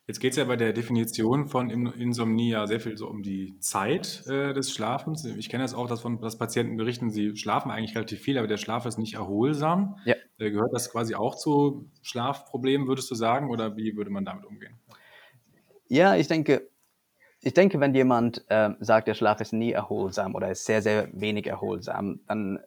[0.07, 3.57] Jetzt geht es ja bei der Definition von Insomnie ja sehr viel so um die
[3.59, 5.25] Zeit äh, des Schlafens.
[5.25, 8.47] Ich kenne das auch, dass von dass Patienten berichten, sie schlafen eigentlich relativ viel, aber
[8.47, 9.97] der Schlaf ist nicht erholsam.
[10.05, 10.13] Ja.
[10.37, 14.45] Äh, gehört das quasi auch zu Schlafproblemen, würdest du sagen, oder wie würde man damit
[14.45, 14.75] umgehen?
[15.87, 16.69] Ja, ich denke,
[17.41, 21.09] ich denke, wenn jemand äh, sagt, der Schlaf ist nie erholsam oder ist sehr, sehr
[21.13, 22.59] wenig erholsam, dann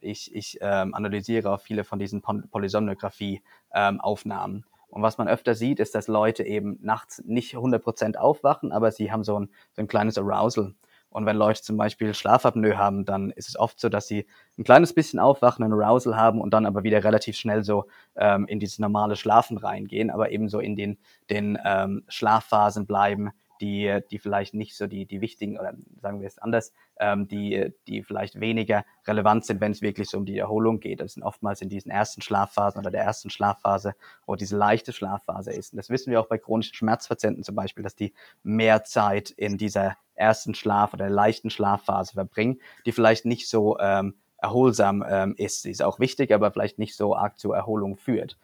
[0.00, 4.64] ich, ich ähm, analysiere auch viele von diesen Polysomnographie-Aufnahmen.
[4.88, 9.12] Und was man öfter sieht, ist, dass Leute eben nachts nicht 100% aufwachen, aber sie
[9.12, 10.74] haben so ein, so ein kleines Arousal.
[11.10, 14.26] Und wenn Leute zum Beispiel Schlafapnoe haben, dann ist es oft so, dass sie
[14.58, 18.46] ein kleines bisschen aufwachen, ein Arousal haben und dann aber wieder relativ schnell so ähm,
[18.46, 20.98] in dieses normale Schlafen reingehen, aber eben so in den,
[21.30, 26.26] den ähm, Schlafphasen bleiben, die, die vielleicht nicht so die, die wichtigen, oder sagen wir
[26.26, 30.38] es anders, ähm, die, die vielleicht weniger relevant sind, wenn es wirklich so um die
[30.38, 31.00] Erholung geht.
[31.00, 33.94] Das sind oftmals in diesen ersten Schlafphasen oder der ersten Schlafphase,
[34.26, 35.72] wo diese leichte Schlafphase ist.
[35.72, 39.58] Und das wissen wir auch bei chronischen Schmerzpatienten zum Beispiel, dass die mehr Zeit in
[39.58, 45.62] dieser ersten Schlaf- oder leichten Schlafphase verbringen, die vielleicht nicht so ähm, erholsam ähm, ist.
[45.62, 48.38] Sie ist auch wichtig, aber vielleicht nicht so arg zur Erholung führt.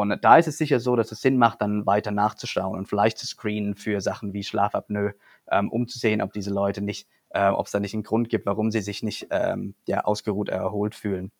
[0.00, 3.18] Und da ist es sicher so, dass es Sinn macht, dann weiter nachzuschauen und vielleicht
[3.18, 5.14] zu screenen für Sachen wie Schlafapnoe,
[5.50, 8.28] ähm, um zu sehen, ob diese Leute nicht, äh, ob es da nicht einen Grund
[8.28, 11.32] gibt, warum sie sich nicht ähm, ja, ausgeruht, erholt fühlen.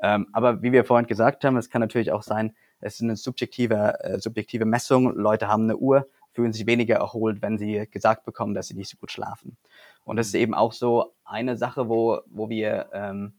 [0.00, 3.16] Ähm, aber wie wir vorhin gesagt haben, es kann natürlich auch sein, es ist eine
[3.16, 5.14] subjektive, äh, subjektive Messung.
[5.14, 8.90] Leute haben eine Uhr, fühlen sich weniger erholt, wenn sie gesagt bekommen, dass sie nicht
[8.90, 9.56] so gut schlafen.
[10.04, 13.34] Und das ist eben auch so eine Sache, wo, wo wir, ähm,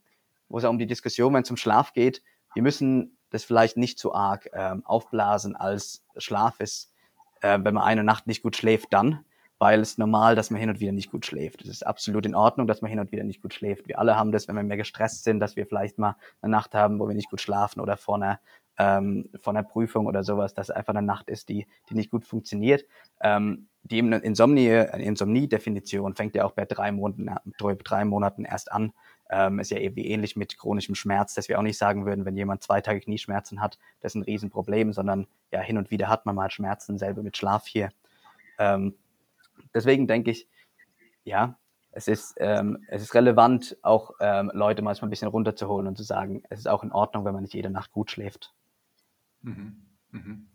[0.47, 2.21] wo es auch um die Diskussion, wenn es um Schlaf geht,
[2.53, 6.93] wir müssen das vielleicht nicht so arg ähm, aufblasen als Schlaf ist,
[7.41, 9.25] äh, wenn man eine Nacht nicht gut schläft, dann,
[9.57, 11.61] weil es normal, dass man hin und wieder nicht gut schläft.
[11.63, 13.87] Es ist absolut in Ordnung, dass man hin und wieder nicht gut schläft.
[13.87, 16.75] Wir alle haben das, wenn wir mehr gestresst sind, dass wir vielleicht mal eine Nacht
[16.75, 18.39] haben, wo wir nicht gut schlafen oder vor einer
[18.77, 22.11] ähm, von einer Prüfung oder sowas, dass es einfach eine Nacht ist, die, die nicht
[22.11, 22.85] gut funktioniert.
[23.21, 27.29] Ähm, die Insomnie, Insomnie-Definition fängt ja auch bei drei Monaten,
[27.83, 28.93] drei Monaten erst an.
[29.29, 32.36] Ähm, ist ja irgendwie ähnlich mit chronischem Schmerz, dass wir auch nicht sagen würden, wenn
[32.36, 36.25] jemand zwei Tage Knieschmerzen hat, das ist ein Riesenproblem, sondern ja, hin und wieder hat
[36.25, 37.89] man mal Schmerzen, selber mit Schlaf hier.
[38.59, 38.95] Ähm,
[39.73, 40.47] deswegen denke ich,
[41.23, 41.57] ja,
[41.91, 46.03] es ist, ähm, es ist relevant, auch ähm, Leute manchmal ein bisschen runterzuholen und zu
[46.03, 48.53] sagen, es ist auch in Ordnung, wenn man nicht jede Nacht gut schläft.
[49.41, 49.86] Mhm.
[50.09, 50.47] Mhm.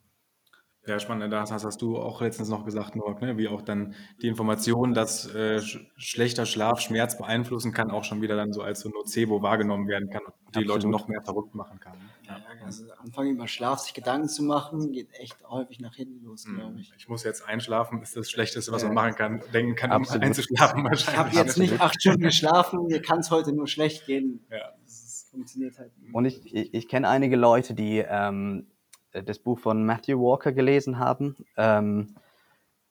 [0.89, 1.31] Ja, spannend.
[1.31, 3.37] Das hast, hast du auch letztens noch gesagt, Noak, ne?
[3.37, 5.61] wie auch dann die Information, dass äh,
[5.99, 10.09] schlechter Schlaf Schmerz beeinflussen kann, auch schon wieder dann so als so Nocebo wahrgenommen werden
[10.09, 10.69] kann und die Absolut.
[10.69, 11.93] Leute noch mehr verrückt machen kann.
[12.27, 16.25] Ja, ja also anfangen über Schlaf sich Gedanken zu machen, geht echt häufig nach hinten
[16.25, 16.57] los, mhm.
[16.57, 16.91] glaube ich.
[16.97, 18.89] Ich muss jetzt einschlafen, ist das Schlechteste, was ja.
[18.89, 21.35] man machen kann, denken kann, um einzuschlafen wahrscheinlich.
[21.35, 24.41] Ich habe jetzt nicht acht Stunden geschlafen, mir kann es heute nur schlecht gehen.
[24.51, 24.73] Ja.
[24.85, 26.15] Das funktioniert halt nicht.
[26.15, 28.78] Und ich, ich, ich kenne einige Leute, die ähm, äh,
[29.13, 31.37] das Buch von Matthew Walker gelesen haben.
[31.57, 32.15] Ähm,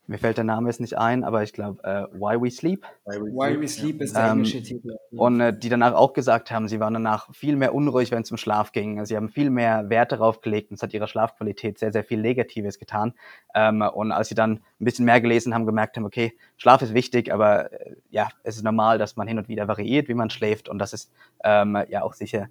[0.10, 2.86] mir fällt der Name jetzt nicht ein, aber ich glaube, äh, Why We Sleep.
[3.04, 4.96] Why We Sleep ist der ähm, englische Titel.
[5.12, 8.30] Und äh, die danach auch gesagt haben, sie waren danach viel mehr unruhig, wenn es
[8.30, 9.04] zum Schlaf ging.
[9.06, 12.22] Sie haben viel mehr Wert darauf gelegt und es hat ihrer Schlafqualität sehr, sehr viel
[12.22, 13.16] Negatives getan.
[13.54, 16.94] Ähm, und als sie dann ein bisschen mehr gelesen haben, gemerkt haben, okay, Schlaf ist
[16.94, 20.30] wichtig, aber äh, ja, es ist normal, dass man hin und wieder variiert, wie man
[20.30, 21.12] schläft und das ist
[21.44, 22.48] ähm, ja auch sicher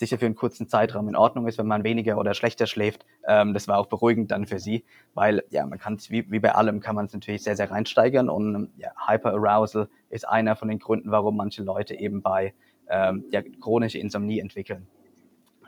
[0.00, 3.06] sicher für einen kurzen Zeitraum in Ordnung ist, wenn man weniger oder schlechter schläft.
[3.28, 4.84] Ähm, das war auch beruhigend dann für sie,
[5.14, 7.70] weil ja, man kann es, wie, wie bei allem, kann man es natürlich sehr, sehr
[7.70, 12.54] reinsteigern und ja, Hyperarousal ist einer von den Gründen, warum manche Leute eben bei
[12.88, 14.88] ähm, ja, chronische Insomnie entwickeln.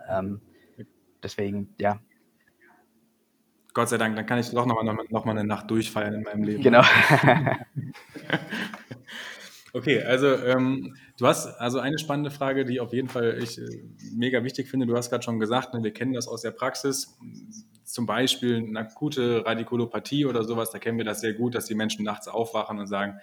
[0.09, 0.41] Ähm,
[1.23, 2.01] deswegen, ja.
[3.75, 6.43] Gott sei Dank, dann kann ich doch nochmal noch mal eine Nacht durchfeiern in meinem
[6.43, 6.63] Leben.
[6.63, 6.83] Genau.
[9.75, 13.83] Okay, also ähm, du hast also eine spannende Frage, die auf jeden Fall ich äh,
[14.15, 14.87] mega wichtig finde.
[14.87, 17.17] Du hast gerade schon gesagt, ne, wir kennen das aus der Praxis.
[17.83, 21.75] Zum Beispiel eine akute Radikulopathie oder sowas, da kennen wir das sehr gut, dass die
[21.75, 23.19] Menschen nachts aufwachen und sagen,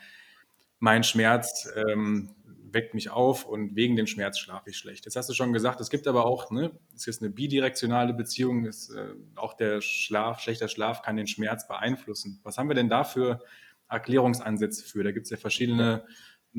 [0.80, 2.32] mein Schmerz ähm,
[2.74, 5.06] weckt mich auf und wegen dem Schmerz schlafe ich schlecht.
[5.06, 8.66] Jetzt hast du schon gesagt, es gibt aber auch, ne, es ist eine bidirektionale Beziehung,
[8.66, 12.40] ist, äh, auch der Schlaf, schlechter Schlaf kann den Schmerz beeinflussen.
[12.44, 13.40] Was haben wir denn da für
[13.88, 15.04] Erklärungsansätze für?
[15.04, 16.06] Da gibt es ja verschiedene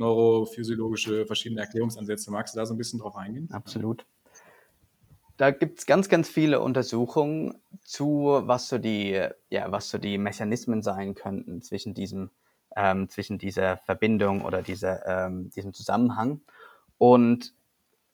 [0.00, 2.30] neurophysiologische verschiedene Erklärungsansätze.
[2.32, 3.48] Magst du da so ein bisschen drauf eingehen?
[3.52, 4.04] Absolut.
[5.36, 10.18] Da gibt es ganz, ganz viele Untersuchungen zu, was so die, ja, was so die
[10.18, 12.30] Mechanismen sein könnten zwischen diesem,
[12.76, 16.40] ähm, zwischen dieser Verbindung oder dieser, ähm, diesem Zusammenhang.
[16.98, 17.54] Und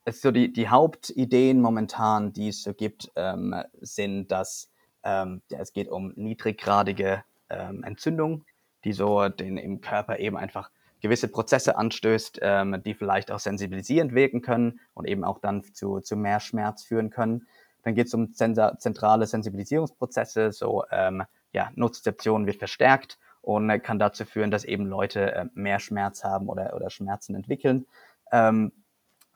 [0.09, 4.70] so die, die Hauptideen momentan, die es so gibt, ähm, sind, dass
[5.03, 8.44] ähm, ja, es geht um niedriggradige ähm, Entzündung,
[8.85, 14.14] die so den im Körper eben einfach gewisse Prozesse anstößt, ähm, die vielleicht auch sensibilisierend
[14.14, 17.46] wirken können und eben auch dann zu, zu mehr Schmerz führen können.
[17.82, 23.98] Dann geht es um zentrale Sensibilisierungsprozesse, so ähm, ja, Nozizeption wird verstärkt und äh, kann
[23.98, 27.87] dazu führen, dass eben Leute äh, mehr Schmerz haben oder, oder Schmerzen entwickeln.
[28.32, 28.72] Ähm,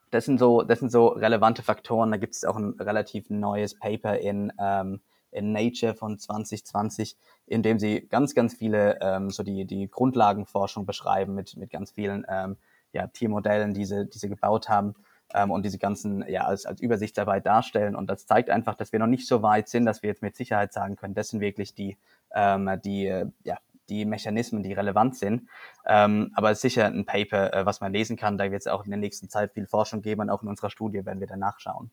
[0.09, 2.11] das, sind so, das sind so relevante Faktoren.
[2.11, 4.99] Da gibt es auch ein relativ neues Paper in ähm,
[5.31, 7.17] in Nature von 2020,
[7.47, 11.91] in dem sie ganz, ganz viele ähm, so die, die Grundlagenforschung beschreiben mit, mit ganz
[11.91, 12.57] vielen ähm,
[12.93, 14.95] ja, Tiermodellen, die sie, die sie gebaut haben.
[15.33, 17.95] ähm, und diese ganzen ja als, als Übersichtsarbeit darstellen.
[17.95, 20.35] Und das zeigt einfach, dass wir noch nicht so weit sind, dass wir jetzt mit
[20.35, 21.97] Sicherheit sagen können, das sind wirklich die,
[22.33, 23.57] ähm, die, äh, ja,
[23.89, 25.47] die Mechanismen, die relevant sind.
[25.85, 28.37] Ähm, aber sicher ein Paper, äh, was man lesen kann.
[28.37, 30.69] Da wird es auch in der nächsten Zeit viel Forschung geben und auch in unserer
[30.69, 31.91] Studie werden wir da nachschauen.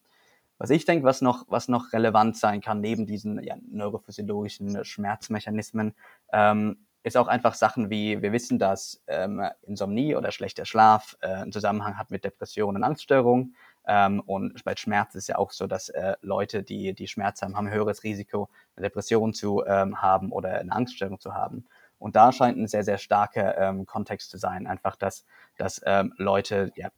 [0.58, 5.94] Was ich denke, was noch, was noch relevant sein kann, neben diesen ja, neurophysiologischen Schmerzmechanismen,
[6.32, 11.28] ähm, ist auch einfach Sachen wie, wir wissen, dass ähm, Insomnie oder schlechter Schlaf äh,
[11.28, 13.54] einen Zusammenhang hat mit Depressionen und Angststörungen.
[13.86, 17.56] Ähm, und bei Schmerz ist ja auch so, dass äh, Leute, die, die Schmerz haben,
[17.56, 21.64] haben ein höheres Risiko, eine Depression zu ähm, haben oder eine Angststörung zu haben.
[21.98, 24.66] Und da scheint ein sehr, sehr starker ähm, Kontext zu sein.
[24.66, 25.24] Einfach, dass,
[25.56, 26.90] dass ähm, Leute ja,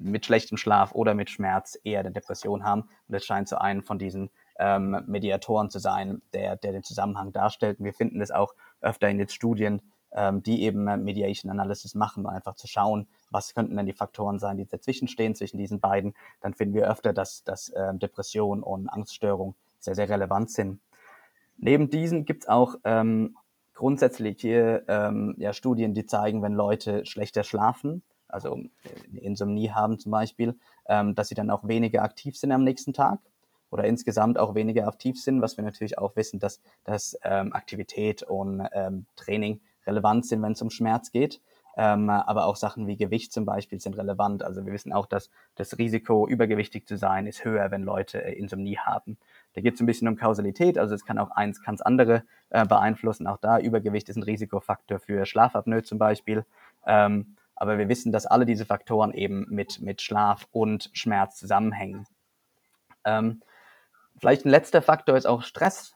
[0.00, 2.82] mit schlechtem Schlaf oder mit Schmerz eher eine Depression haben.
[2.82, 7.32] Und das scheint so einen von diesen ähm, Mediatoren zu sein, der, der den Zusammenhang
[7.32, 7.78] darstellt.
[7.78, 9.82] Und wir finden das auch öfter in den Studien,
[10.12, 14.38] ähm, die eben Mediation Analysis machen, um einfach zu schauen, was könnten denn die Faktoren
[14.38, 16.14] sein, die dazwischen stehen, zwischen diesen beiden.
[16.40, 20.80] Dann finden wir öfter, dass, dass ähm, Depression und Angststörung sehr, sehr relevant sind.
[21.58, 23.36] Neben diesen gibt es auch ähm,
[23.74, 30.12] grundsätzliche ähm, ja, Studien, die zeigen, wenn Leute schlechter schlafen, also äh, Insomnie haben zum
[30.12, 30.54] Beispiel,
[30.86, 33.20] ähm, dass sie dann auch weniger aktiv sind am nächsten Tag
[33.70, 38.22] oder insgesamt auch weniger aktiv sind, was wir natürlich auch wissen, dass, dass ähm, Aktivität
[38.22, 41.40] und ähm, Training relevant sind, wenn es um Schmerz geht.
[41.76, 44.42] Ähm, aber auch Sachen wie Gewicht zum Beispiel sind relevant.
[44.42, 48.32] Also wir wissen auch, dass das Risiko, übergewichtig zu sein, ist höher, wenn Leute äh,
[48.32, 49.16] Insomnie haben.
[49.54, 52.24] Da geht es ein bisschen um Kausalität, also es kann auch eins, kann es andere
[52.50, 53.28] äh, beeinflussen.
[53.28, 56.44] Auch da Übergewicht ist ein Risikofaktor für Schlafapnoe zum Beispiel.
[56.84, 62.06] Ähm, aber wir wissen, dass alle diese Faktoren eben mit, mit Schlaf und Schmerz zusammenhängen.
[63.04, 63.42] Ähm,
[64.18, 65.94] vielleicht ein letzter Faktor ist auch Stress.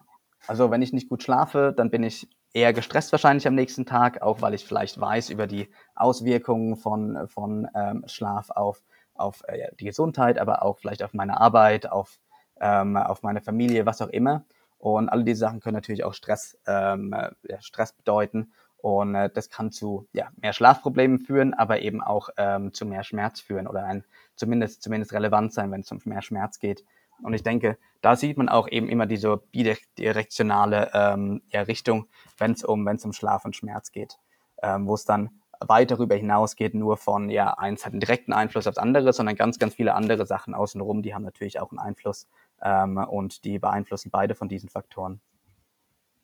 [0.49, 4.23] Also wenn ich nicht gut schlafe, dann bin ich eher gestresst wahrscheinlich am nächsten Tag,
[4.23, 8.83] auch weil ich vielleicht weiß über die Auswirkungen von, von ähm, Schlaf auf,
[9.15, 12.19] auf äh, die Gesundheit, aber auch vielleicht auf meine Arbeit, auf,
[12.61, 14.45] ähm, auf meine Familie, was auch immer.
[14.79, 18.53] Und alle diese Sachen können natürlich auch Stress, ähm, äh, Stress bedeuten.
[18.83, 23.05] Und äh, das kann zu ja, mehr Schlafproblemen führen, aber eben auch ähm, zu mehr
[23.05, 26.85] Schmerz führen oder ein, zumindest, zumindest relevant sein, wenn es um mehr Schmerz geht.
[27.23, 32.53] Und ich denke, da sieht man auch eben immer diese bidirektionale ähm, ja, Richtung, wenn
[32.53, 34.19] es um, wenn's um Schlaf und Schmerz geht,
[34.63, 38.67] ähm, wo es dann weit darüber hinausgeht, nur von, ja, eins hat einen direkten Einfluss
[38.67, 42.27] aufs andere, sondern ganz, ganz viele andere Sachen außenrum, die haben natürlich auch einen Einfluss
[42.61, 45.21] ähm, und die beeinflussen beide von diesen Faktoren.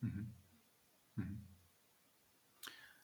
[0.01, 0.33] Mhm.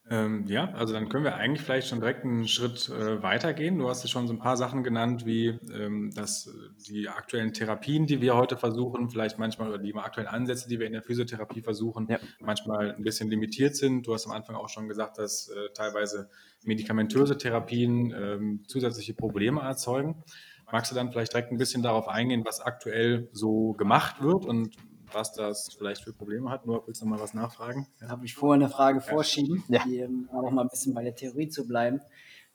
[0.08, 3.80] Ähm, ja, also dann können wir eigentlich vielleicht schon direkt einen Schritt äh, weitergehen.
[3.80, 6.48] Du hast ja schon so ein paar Sachen genannt, wie ähm, dass
[6.88, 10.86] die aktuellen Therapien, die wir heute versuchen, vielleicht manchmal oder die aktuellen Ansätze, die wir
[10.86, 12.20] in der Physiotherapie versuchen, ja.
[12.40, 14.06] manchmal ein bisschen limitiert sind.
[14.06, 16.30] Du hast am Anfang auch schon gesagt, dass äh, teilweise
[16.64, 20.24] medikamentöse Therapien ähm, zusätzliche Probleme erzeugen.
[20.72, 24.76] Magst du dann vielleicht direkt ein bisschen darauf eingehen, was aktuell so gemacht wird und
[25.12, 26.66] was das vielleicht für Probleme hat.
[26.66, 27.88] Nur willst du noch mal was nachfragen?
[28.02, 28.10] Ja.
[28.10, 29.84] Habe ich vorher eine Frage vorschieben, ja.
[29.86, 32.02] die, um auch mal ein bisschen bei der Theorie zu bleiben.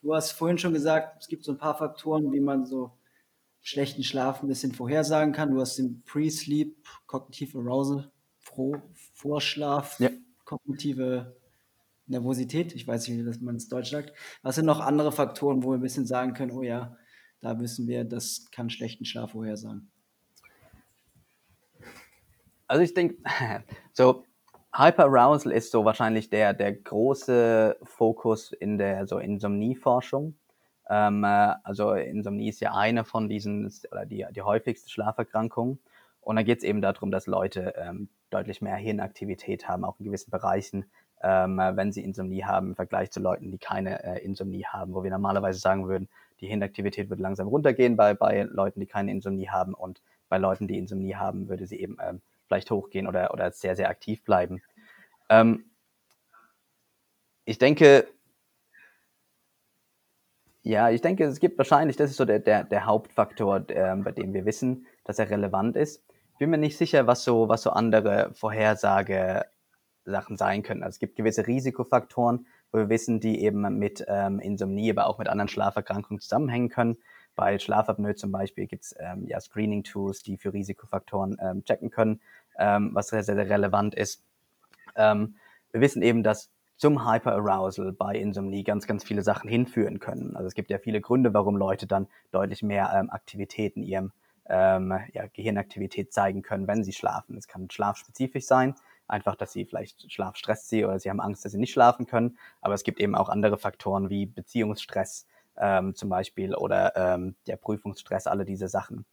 [0.03, 2.93] Du hast vorhin schon gesagt, es gibt so ein paar Faktoren, wie man so
[3.61, 5.51] schlechten Schlaf ein bisschen vorhersagen kann.
[5.51, 8.11] Du hast den Pre-Sleep, Cognitive Arousal,
[9.15, 10.11] Vorschlaf, ja.
[10.45, 11.37] kognitive
[12.07, 12.75] Nervosität.
[12.75, 14.13] Ich weiß nicht, wie man es Deutsch sagt.
[14.43, 16.97] Was sind noch andere Faktoren, wo wir ein bisschen sagen können, oh ja,
[17.41, 19.91] da wissen wir, das kann schlechten Schlaf vorhersagen?
[22.70, 23.16] Also ich denke,
[23.92, 24.22] so
[24.72, 30.37] Hyperarousal ist so wahrscheinlich der, der große Fokus in der so Insomnieforschung.
[30.88, 35.80] Ähm, äh, also Insomnie ist ja eine von diesen, oder die, die häufigste Schlaferkrankung.
[36.20, 40.04] Und da geht es eben darum, dass Leute ähm, deutlich mehr Hirnaktivität haben, auch in
[40.04, 40.85] gewissen Bereichen,
[41.24, 45.02] ähm, wenn sie Insomnie haben, im Vergleich zu Leuten, die keine äh, Insomnie haben, wo
[45.02, 46.09] wir normalerweise sagen würden,
[46.40, 50.68] die Hirnaktivität würde langsam runtergehen bei, bei Leuten, die keine Insomnie haben und bei Leuten,
[50.68, 54.61] die Insomnie haben, würde sie eben ähm, vielleicht hochgehen oder, oder sehr, sehr aktiv bleiben.
[55.29, 55.71] Ähm,
[57.45, 58.09] ich denke,
[60.63, 64.11] ja, ich denke, es gibt wahrscheinlich, das ist so der, der, der Hauptfaktor, der, bei
[64.11, 66.03] dem wir wissen, dass er relevant ist.
[66.41, 70.83] Bin mir nicht sicher, was so, was so andere Vorhersage-Sachen sein können.
[70.83, 75.19] Also es gibt gewisse Risikofaktoren, wo wir wissen, die eben mit ähm, Insomnie, aber auch
[75.19, 76.97] mit anderen Schlaferkrankungen zusammenhängen können.
[77.37, 82.21] Bei Schlafapnoe zum Beispiel gibt es ähm, ja, Screening-Tools, die für Risikofaktoren ähm, checken können
[82.61, 84.23] ähm, was sehr, sehr relevant ist.
[84.94, 85.37] Ähm,
[85.73, 90.37] wir wissen eben, dass zum Hyperarousal bei Insomnie ganz, ganz viele Sachen hinführen können.
[90.37, 94.12] Also es gibt ja viele Gründe, warum Leute dann deutlich mehr ähm, Aktivität in ihrem
[94.49, 97.37] ähm, ja, Gehirnaktivität zeigen können, wenn sie schlafen.
[97.37, 98.75] Es kann schlafspezifisch sein,
[99.09, 102.07] einfach, dass sie vielleicht Schlaf stresst sie oder sie haben Angst, dass sie nicht schlafen
[102.07, 102.38] können.
[102.61, 105.27] Aber es gibt eben auch andere Faktoren wie Beziehungsstress,
[105.59, 109.05] ähm, zum Beispiel oder ähm, der Prüfungsstress, alle diese Sachen.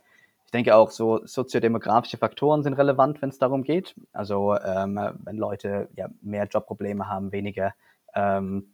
[0.47, 3.95] Ich denke auch so soziodemografische Faktoren sind relevant, wenn es darum geht.
[4.13, 7.73] Also ähm, wenn Leute ja, mehr Jobprobleme haben, weniger,
[8.15, 8.73] ähm,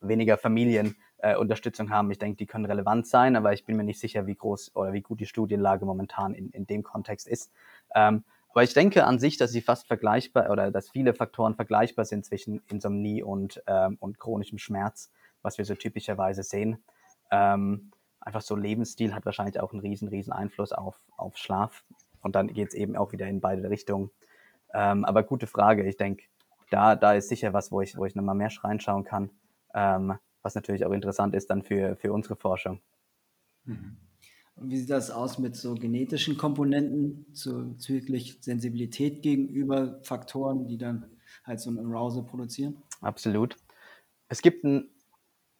[0.00, 4.00] weniger Familienunterstützung äh, haben, ich denke, die können relevant sein, aber ich bin mir nicht
[4.00, 7.52] sicher, wie groß oder wie gut die Studienlage momentan in, in dem Kontext ist.
[7.94, 12.06] Ähm, aber ich denke an sich, dass sie fast vergleichbar oder dass viele Faktoren vergleichbar
[12.06, 16.82] sind zwischen Insomnie und, ähm, und chronischem Schmerz, was wir so typischerweise sehen.
[17.30, 17.92] Ähm,
[18.24, 21.84] einfach so Lebensstil hat wahrscheinlich auch einen riesen, riesen Einfluss auf, auf Schlaf.
[22.22, 24.10] Und dann geht es eben auch wieder in beide Richtungen.
[24.72, 25.86] Ähm, aber gute Frage.
[25.86, 26.24] Ich denke,
[26.70, 29.30] da, da ist sicher was, wo ich, wo ich nochmal mehr reinschauen kann,
[29.74, 32.80] ähm, was natürlich auch interessant ist dann für, für unsere Forschung.
[33.64, 33.96] Mhm.
[34.56, 41.06] Und wie sieht das aus mit so genetischen Komponenten, zügig Sensibilität gegenüber Faktoren, die dann
[41.44, 42.76] halt so ein Arousal produzieren?
[43.00, 43.56] Absolut.
[44.28, 44.88] Es gibt ein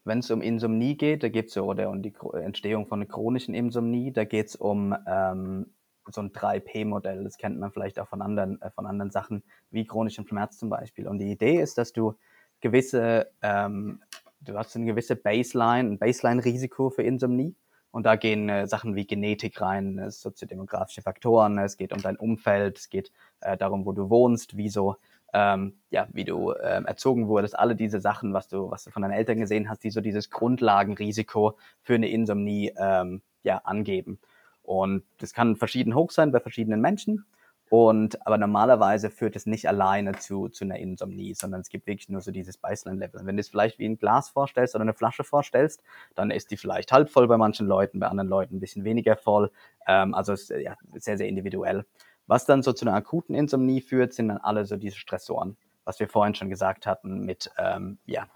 [0.05, 3.55] wenn es um Insomnie geht, da geht es so, oder um die Entstehung von chronischen
[3.55, 5.67] Insomnie, da geht es um ähm,
[6.11, 7.25] so ein 3P-Modell.
[7.25, 10.69] Das kennt man vielleicht auch von anderen, äh, von anderen Sachen, wie chronischen Schmerz zum
[10.69, 11.09] Beispiel.
[11.09, 12.14] Und die Idee ist, dass du
[12.61, 14.03] gewisse, ähm,
[14.40, 17.55] du hast eine gewisse Baseline, ein Baseline-Risiko für Insomnie.
[17.90, 22.17] Und da gehen äh, Sachen wie Genetik rein, äh, soziodemografische Faktoren, es geht um dein
[22.17, 24.97] Umfeld, es geht äh, darum, wo du wohnst, wie so
[25.35, 29.03] ähm, ja, wie du ähm, erzogen wurdest, alle diese Sachen, was du, was du von
[29.03, 34.20] deinen Eltern gesehen hast, die so dieses Grundlagenrisiko für eine Insomnie ähm, ja, angeben.
[34.62, 37.27] Und das kann verschieden hoch sein bei verschiedenen Menschen.
[37.68, 42.09] Und aber normalerweise führt es nicht alleine zu, zu einer Insomnie, sondern es gibt wirklich
[42.09, 43.23] nur so dieses Baseline-Level.
[43.25, 45.83] Wenn du es vielleicht wie ein Glas vorstellst oder eine Flasche vorstellst,
[46.14, 49.16] dann ist die vielleicht halb voll bei manchen Leuten, bei anderen Leuten ein bisschen weniger
[49.16, 49.51] voll.
[49.88, 51.85] Ähm, also ist ja, sehr, sehr individuell.
[52.27, 56.01] Was dann so zu einer akuten Insomnie führt, sind dann alle so diese Stressoren, was
[56.01, 58.27] wir vorhin schon gesagt hatten mit, ähm, ja,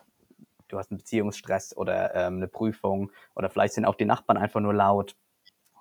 [0.68, 4.60] du hast einen Beziehungsstress oder ähm, eine Prüfung oder vielleicht sind auch die Nachbarn einfach
[4.60, 5.16] nur laut.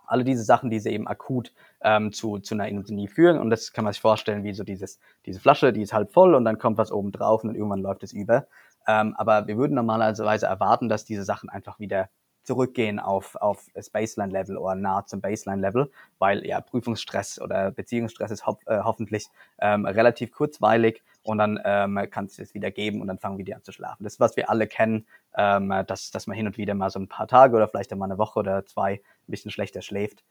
[0.06, 3.38] Alle diese Sachen, die sie eben akut ähm, zu, zu einer Insomnie führen.
[3.38, 6.34] Und das kann man sich vorstellen wie so dieses, diese Flasche, die ist halb voll
[6.34, 8.48] und dann kommt was oben drauf und irgendwann läuft es über.
[8.88, 12.10] Ähm, aber wir würden normalerweise erwarten, dass diese Sachen einfach wieder
[12.48, 18.48] zurückgehen auf, auf das Baseline-Level oder nah zum Baseline-Level, weil ja Prüfungsstress oder Beziehungsstress ist
[18.48, 19.28] ho äh, hoffentlich
[19.60, 23.46] ähm, relativ kurzweilig und dann ähm, kann es es wieder geben und dann fangen wir
[23.46, 24.06] wieder an zu schlafen.
[24.06, 25.06] Das ist, was wir alle kennen,
[25.36, 28.10] ähm, dass, dass man hin und wieder mal so ein paar Tage oder vielleicht einmal
[28.10, 30.24] eine Woche oder zwei ein bisschen schlechter schläft.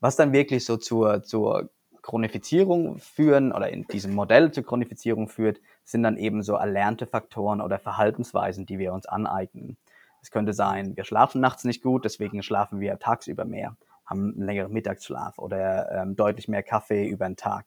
[0.00, 1.68] Was dann wirklich so zur, zur
[2.00, 7.60] Chronifizierung führen oder in diesem Modell zur Chronifizierung führt, sind dann eben so erlernte Faktoren
[7.60, 9.76] oder Verhaltensweisen, die wir uns aneignen.
[10.22, 14.46] Es könnte sein, wir schlafen nachts nicht gut, deswegen schlafen wir tagsüber mehr, haben einen
[14.46, 17.66] längeren Mittagsschlaf oder ähm, deutlich mehr Kaffee über den Tag.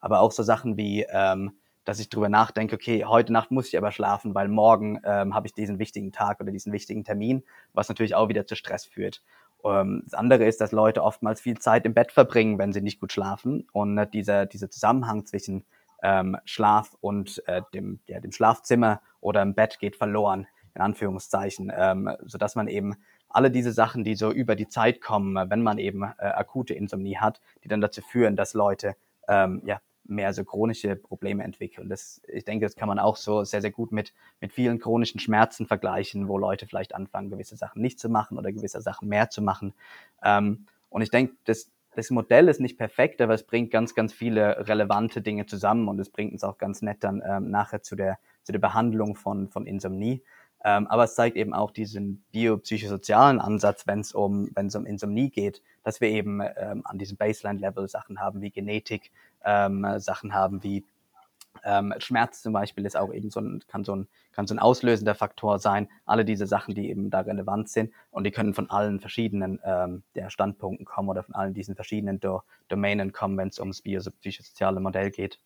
[0.00, 1.52] Aber auch so Sachen wie, ähm,
[1.84, 5.46] dass ich drüber nachdenke, okay, heute Nacht muss ich aber schlafen, weil morgen ähm, habe
[5.46, 9.22] ich diesen wichtigen Tag oder diesen wichtigen Termin, was natürlich auch wieder zu Stress führt.
[9.64, 13.00] Ähm, das andere ist, dass Leute oftmals viel Zeit im Bett verbringen, wenn sie nicht
[13.00, 13.66] gut schlafen.
[13.72, 15.64] Und äh, dieser, dieser Zusammenhang zwischen
[16.02, 20.46] ähm, Schlaf und äh, dem, ja, dem Schlafzimmer oder im Bett geht verloren
[20.80, 22.96] in Anführungszeichen, ähm, sodass man eben
[23.28, 27.18] alle diese Sachen, die so über die Zeit kommen, wenn man eben äh, akute Insomnie
[27.18, 28.96] hat, die dann dazu führen, dass Leute
[29.28, 31.88] ähm, ja, mehr so chronische Probleme entwickeln.
[31.88, 35.20] Das, ich denke, das kann man auch so sehr, sehr gut mit, mit vielen chronischen
[35.20, 39.28] Schmerzen vergleichen, wo Leute vielleicht anfangen, gewisse Sachen nicht zu machen oder gewisse Sachen mehr
[39.28, 39.74] zu machen.
[40.24, 44.12] Ähm, und ich denke, das, das Modell ist nicht perfekt, aber es bringt ganz, ganz
[44.12, 47.94] viele relevante Dinge zusammen und es bringt uns auch ganz nett dann ähm, nachher zu
[47.94, 50.22] der, zu der Behandlung von, von Insomnie.
[50.62, 55.62] Ähm, aber es zeigt eben auch diesen biopsychosozialen Ansatz, wenn es um, um Insomnie geht,
[55.84, 59.10] dass wir eben ähm, an diesem Baseline-Level Sachen haben wie Genetik,
[59.44, 60.84] ähm, Sachen haben wie
[61.64, 64.58] ähm, Schmerz zum Beispiel ist auch eben so ein, kann so ein, kann so ein
[64.58, 65.88] auslösender Faktor sein.
[66.06, 70.02] Alle diese Sachen, die eben da relevant sind und die können von allen verschiedenen ähm,
[70.14, 74.80] der Standpunkten kommen oder von allen diesen verschiedenen Do Domänen kommen, wenn es ums biopsychosoziale
[74.80, 75.38] Modell geht.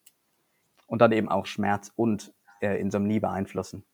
[0.86, 3.84] Und dann eben auch Schmerz und äh, Insomnie beeinflussen.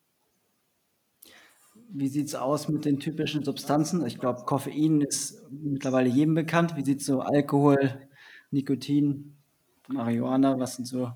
[1.93, 4.05] Wie sieht es aus mit den typischen Substanzen?
[4.05, 6.75] Ich glaube, Koffein ist mittlerweile jedem bekannt.
[6.77, 8.07] Wie sieht so Alkohol,
[8.49, 9.35] Nikotin,
[9.87, 11.11] Marihuana, was sind so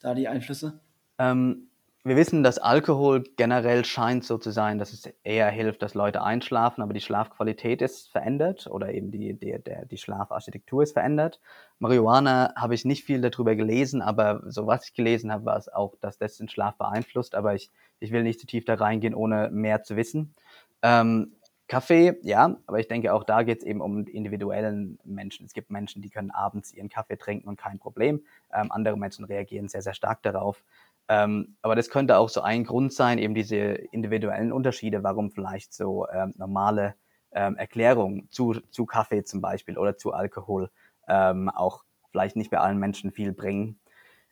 [0.00, 0.80] da die Einflüsse?
[1.18, 1.68] Ähm,
[2.06, 6.22] wir wissen, dass Alkohol generell scheint so zu sein, dass es eher hilft, dass Leute
[6.22, 11.40] einschlafen, aber die Schlafqualität ist verändert oder eben die, die, der, die Schlafarchitektur ist verändert.
[11.78, 15.72] Marihuana habe ich nicht viel darüber gelesen, aber so was ich gelesen habe, war es
[15.72, 19.14] auch, dass das den Schlaf beeinflusst, aber ich, ich will nicht zu tief da reingehen,
[19.14, 20.34] ohne mehr zu wissen.
[20.82, 21.32] Ähm,
[21.66, 25.46] Kaffee, ja, aber ich denke, auch da geht es eben um individuellen Menschen.
[25.46, 28.22] Es gibt Menschen, die können abends ihren Kaffee trinken und kein Problem.
[28.52, 30.62] Ähm, andere Menschen reagieren sehr, sehr stark darauf.
[31.08, 35.74] Ähm, aber das könnte auch so ein Grund sein, eben diese individuellen Unterschiede, warum vielleicht
[35.74, 36.94] so ähm, normale
[37.32, 40.70] ähm, Erklärung zu, zu Kaffee zum Beispiel oder zu Alkohol
[41.08, 43.78] ähm, auch vielleicht nicht bei allen Menschen viel bringen.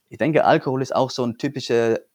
[0.08, 2.06] Ich denke, Alkohol ist auch so eine typische,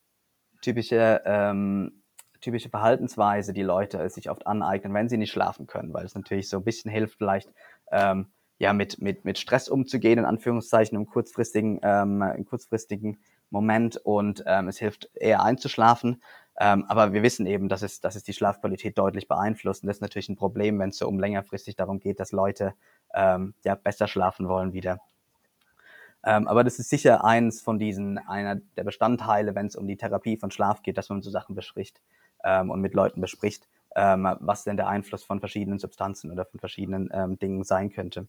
[0.62, 2.01] typische, ähm,
[2.41, 6.49] typische Verhaltensweise, die Leute sich oft aneignen, wenn sie nicht schlafen können, weil es natürlich
[6.49, 7.51] so ein bisschen hilft, vielleicht
[7.91, 8.28] ähm,
[8.60, 11.80] ja, mit, mit, mit Stress umzugehen, in Anführungszeichen, im kurzfristigen,
[12.45, 16.21] kurzfristigen Moment und ähm, es hilft eher einzuschlafen.
[16.59, 19.83] Ähm, aber wir wissen eben, dass es, dass es die Schlafqualität deutlich beeinflusst.
[19.83, 22.73] Und das ist natürlich ein Problem, wenn es so um längerfristig darum geht, dass Leute
[23.13, 24.99] ähm, ja, besser schlafen wollen wieder.
[26.23, 29.97] Ähm, aber das ist sicher eins von diesen, einer der Bestandteile, wenn es um die
[29.97, 32.01] Therapie von Schlaf geht, dass man so Sachen bespricht
[32.43, 36.59] ähm, und mit Leuten bespricht, ähm, was denn der Einfluss von verschiedenen Substanzen oder von
[36.59, 38.27] verschiedenen ähm, Dingen sein könnte.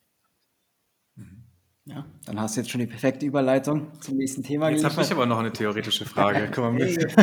[1.88, 5.10] Ja, dann hast du jetzt schon die perfekte Überleitung zum nächsten Thema Jetzt habe ich
[5.10, 6.50] aber noch eine theoretische Frage.
[6.54, 6.98] Komm mal mit.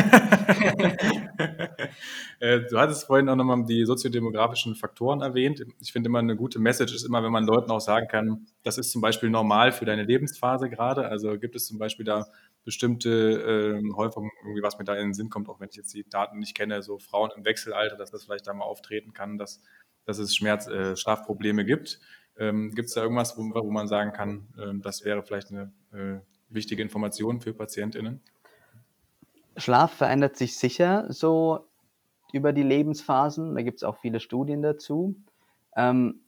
[2.38, 5.64] Äh, du hattest vorhin auch nochmal die soziodemografischen Faktoren erwähnt.
[5.80, 8.76] Ich finde immer eine gute Message ist immer, wenn man Leuten auch sagen kann, das
[8.76, 11.08] ist zum Beispiel normal für deine Lebensphase gerade.
[11.08, 12.26] Also gibt es zum Beispiel da
[12.64, 15.94] bestimmte äh, Häufungen, irgendwie was mir da in den Sinn kommt, auch wenn ich jetzt
[15.94, 19.38] die Daten nicht kenne, so Frauen im Wechselalter, dass das vielleicht da mal auftreten kann,
[19.38, 19.62] dass,
[20.04, 22.00] dass es Schmerz, äh, Schlafprobleme gibt.
[22.38, 25.72] Ähm, Gibt es da irgendwas, wo, wo, man sagen kann, äh, das wäre vielleicht eine
[25.92, 28.20] äh, wichtige Information für PatientInnen?
[29.56, 31.66] Schlaf verändert sich sicher so
[32.32, 33.54] über die Lebensphasen.
[33.54, 35.16] Da gibt es auch viele Studien dazu.
[35.74, 36.20] Ähm,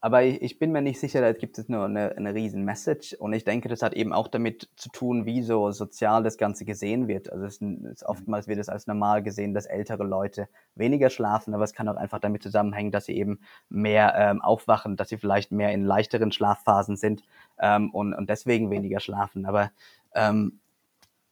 [0.00, 3.14] aber ich, ich, bin mir nicht sicher, da gibt es nur eine, eine riesen Message.
[3.14, 6.64] Und ich denke, das hat eben auch damit zu tun, wie so sozial das Ganze
[6.64, 7.32] gesehen wird.
[7.32, 11.64] Also es ist, oftmals wird es als normal gesehen, dass ältere Leute weniger schlafen, aber
[11.64, 15.50] es kann auch einfach damit zusammenhängen, dass sie eben mehr ähm, aufwachen, dass sie vielleicht
[15.50, 17.24] mehr in leichteren Schlafphasen sind
[17.58, 19.46] ähm, und, und deswegen weniger schlafen.
[19.46, 19.72] Aber
[20.14, 20.60] ähm,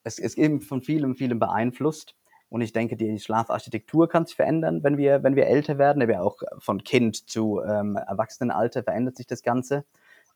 [0.02, 2.16] es ist eben von vielem, vielem beeinflusst.
[2.49, 6.03] Und ich denke, die Schlafarchitektur kann sich verändern, wenn wir, wenn wir älter werden.
[6.03, 9.84] Aber auch von Kind zu ähm, Erwachsenenalter verändert sich das Ganze.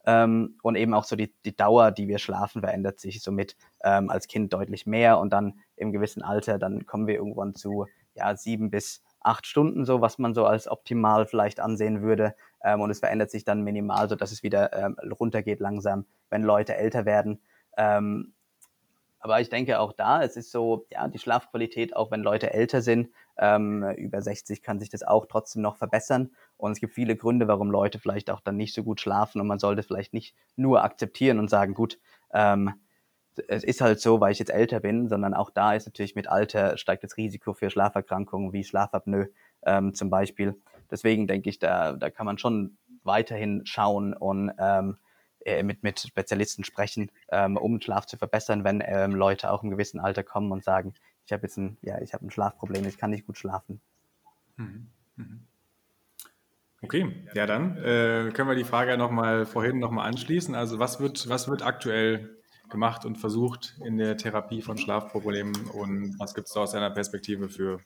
[0.06, 4.11] Ähm, und eben auch so die, die Dauer, die wir schlafen, verändert sich somit ähm,
[4.11, 5.18] als Kind deutlich mehr.
[5.18, 9.84] Und dann im gewissen Alter, dann kommen wir irgendwann zu ja, sieben bis acht Stunden,
[9.84, 12.34] so was man so als optimal vielleicht ansehen würde.
[12.64, 16.42] Ähm, und es verändert sich dann minimal, so dass es wieder ähm, runtergeht langsam, wenn
[16.42, 17.40] Leute älter werden.
[17.76, 18.32] Ähm,
[19.20, 22.80] aber ich denke auch da, es ist so, ja, die Schlafqualität, auch wenn Leute älter
[22.80, 26.30] sind, ähm, über 60 kann sich das auch trotzdem noch verbessern.
[26.56, 29.40] Und es gibt viele Gründe, warum Leute vielleicht auch dann nicht so gut schlafen.
[29.40, 31.98] Und man sollte vielleicht nicht nur akzeptieren und sagen, gut,
[32.32, 32.72] ähm,
[33.48, 36.28] es ist halt so, weil ich jetzt älter bin, sondern auch da ist natürlich mit
[36.28, 39.28] Alter steigt das Risiko für Schlaferkrankungen wie Schlafapnoe
[39.64, 40.60] ähm, zum Beispiel.
[40.90, 45.09] Deswegen denke ich, da, da kann man schon weiterhin schauen und ähm, äh,
[45.62, 50.01] mit, mit Spezialisten sprechen, ähm, um Schlaf zu verbessern, wenn ähm, Leute auch im gewissen
[50.01, 50.95] Alter kommen und sagen,
[51.26, 53.80] ich habe jetzt ein, ja, ich habe ein Schlafproblem, ich kann nicht gut schlafen.
[54.57, 54.88] Mhm.
[55.16, 55.41] Mhm.
[56.82, 60.55] Okay, ja dann äh, können wir die Frage nochmal vorhin nochmal anschließen.
[60.55, 62.38] Also was wird, was wird aktuell
[62.70, 66.91] gemacht und versucht in der Therapie von Schlafproblemen und was gibt es da aus deiner
[66.91, 67.80] Perspektive für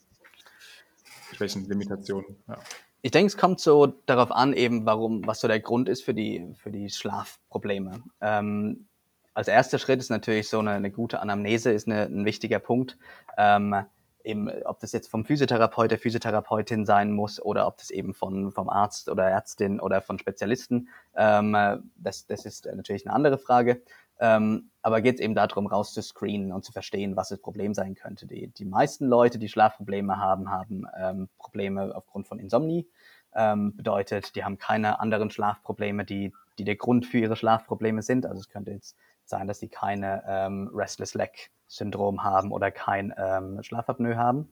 [1.33, 2.37] Schwächen, Limitationen?
[2.47, 2.59] Ja.
[3.05, 6.15] Ich denke, es kommt so darauf an, eben warum, was so der Grund ist für
[6.15, 8.03] die, für die Schlafprobleme.
[8.23, 8.87] Ähm,
[9.35, 12.97] als erster Schritt ist natürlich so eine, eine gute Anamnese ist eine, ein wichtiger Punkt.
[13.37, 13.85] Ähm,
[14.25, 18.51] eben, ob das jetzt vom Physiotherapeut, der Physiotherapeutin sein muss oder ob das eben von,
[18.51, 21.53] vom Arzt oder Ärztin oder von Spezialisten, ähm,
[21.97, 23.83] das, das ist natürlich eine andere Frage.
[24.21, 28.27] Ähm, aber geht es eben darum, rauszuscreenen und zu verstehen, was das Problem sein könnte.
[28.27, 32.89] Die, die meisten Leute, die Schlafprobleme haben, haben ähm, Probleme aufgrund von Insomnie.
[33.35, 38.27] Ähm, bedeutet, die haben keine anderen Schlafprobleme, die, die der Grund für ihre Schlafprobleme sind.
[38.27, 38.97] Also es könnte jetzt
[39.29, 44.49] sein, dass sie keine ähm, Restless Leg Syndrom haben oder kein ähm, Schlafapnoe haben.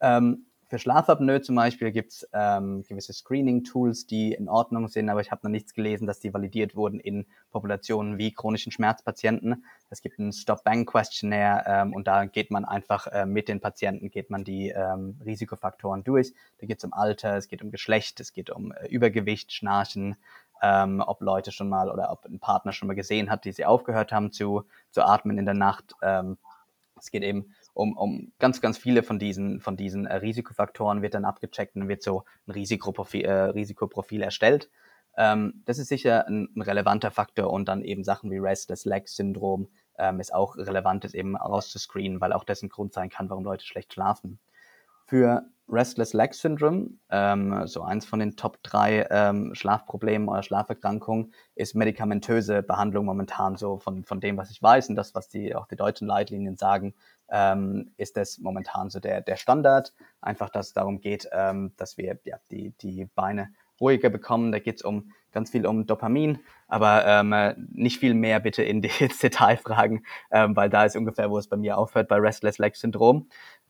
[0.00, 5.22] Ähm, für Schlafapnoe zum Beispiel gibt es ähm, gewisse Screening-Tools, die in Ordnung sind, aber
[5.22, 9.64] ich habe noch nichts gelesen, dass die validiert wurden in Populationen wie chronischen Schmerzpatienten.
[9.88, 14.28] Es gibt ein Stop-Bang-Questionnaire ähm, und da geht man einfach äh, mit den Patienten, geht
[14.28, 16.34] man die ähm, Risikofaktoren durch.
[16.58, 20.16] Da geht es um Alter, es geht um Geschlecht, es geht um äh, Übergewicht, Schnarchen,
[20.62, 23.64] ähm, ob Leute schon mal oder ob ein Partner schon mal gesehen hat, die sie
[23.64, 25.94] aufgehört haben zu, zu atmen in der Nacht.
[26.02, 26.38] Ähm,
[26.98, 31.14] es geht eben um, um ganz, ganz viele von diesen, von diesen äh, Risikofaktoren wird
[31.14, 34.68] dann abgecheckt und wird so ein Risikoprofil, äh, Risikoprofil erstellt.
[35.16, 39.08] Ähm, das ist sicher ein, ein, relevanter Faktor und dann eben Sachen wie Restless Leg
[39.08, 43.30] Syndrom ähm, ist auch relevant, das eben rauszuscreenen, weil auch das ein Grund sein kann,
[43.30, 44.38] warum Leute schlecht schlafen.
[45.06, 51.32] Für Restless Leg Syndrome, ähm, so eins von den Top drei ähm, Schlafproblemen oder Schlaferkrankungen,
[51.54, 55.54] ist medikamentöse Behandlung momentan so von, von dem, was ich weiß und das, was die,
[55.54, 56.94] auch die deutschen Leitlinien sagen,
[57.30, 59.92] ähm, ist das momentan so der, der Standard.
[60.20, 63.50] Einfach, dass es darum geht, ähm, dass wir ja, die, die Beine
[63.80, 64.52] ruhiger bekommen.
[64.52, 66.38] Da geht es um ganz viel um Dopamin,
[66.68, 68.90] aber ähm, nicht viel mehr bitte in die
[69.22, 73.28] Detailfragen, ähm, weil da ist ungefähr, wo es bei mir aufhört, bei Restless Leg Syndrom.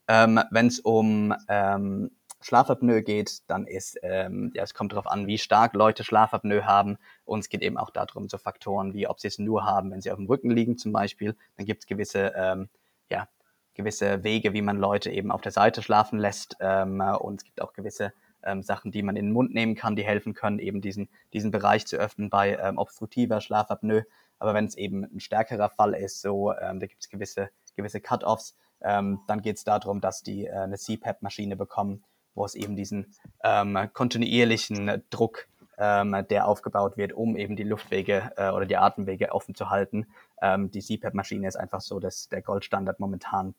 [0.09, 5.27] Ähm, Wenn es um ähm, Schlafapnoe geht, dann ist, ähm, ja, es kommt darauf an,
[5.27, 6.99] wie stark Leute Schlafapnoe haben.
[7.25, 10.01] Und es geht eben auch darum, so Faktoren wie, ob sie es nur haben, wenn
[10.01, 11.37] sie auf dem Rücken liegen zum Beispiel.
[11.57, 12.69] Dann gibt es gewisse, ähm,
[13.11, 13.29] ja,
[13.75, 16.57] gewisse Wege, wie man Leute eben auf der Seite schlafen lässt.
[16.61, 18.13] Ähm, und es gibt auch gewisse
[18.45, 21.51] ähm, Sachen, die man in den Mund nehmen kann, die helfen können, eben diesen, diesen
[21.51, 24.05] Bereich zu öffnen bei ähm, obstruktiver Schlafapnoe.
[24.39, 28.01] Aber wenn es eben ein stärkerer Fall ist, so, ähm, da gibt es gewisse, gewisse
[28.01, 32.05] Cut-Offs, ähm, dann geht es darum, dass die äh, eine CPAP-Maschine bekommen,
[32.35, 35.49] wo es eben diesen ähm, kontinuierlichen Druck,
[35.79, 40.07] ähm, der aufgebaut wird, um eben die Luftwege äh, oder die Atemwege offen zu halten.
[40.41, 43.55] Ähm, die CPAP-Maschine ist einfach so das, der Goldstandard momentan.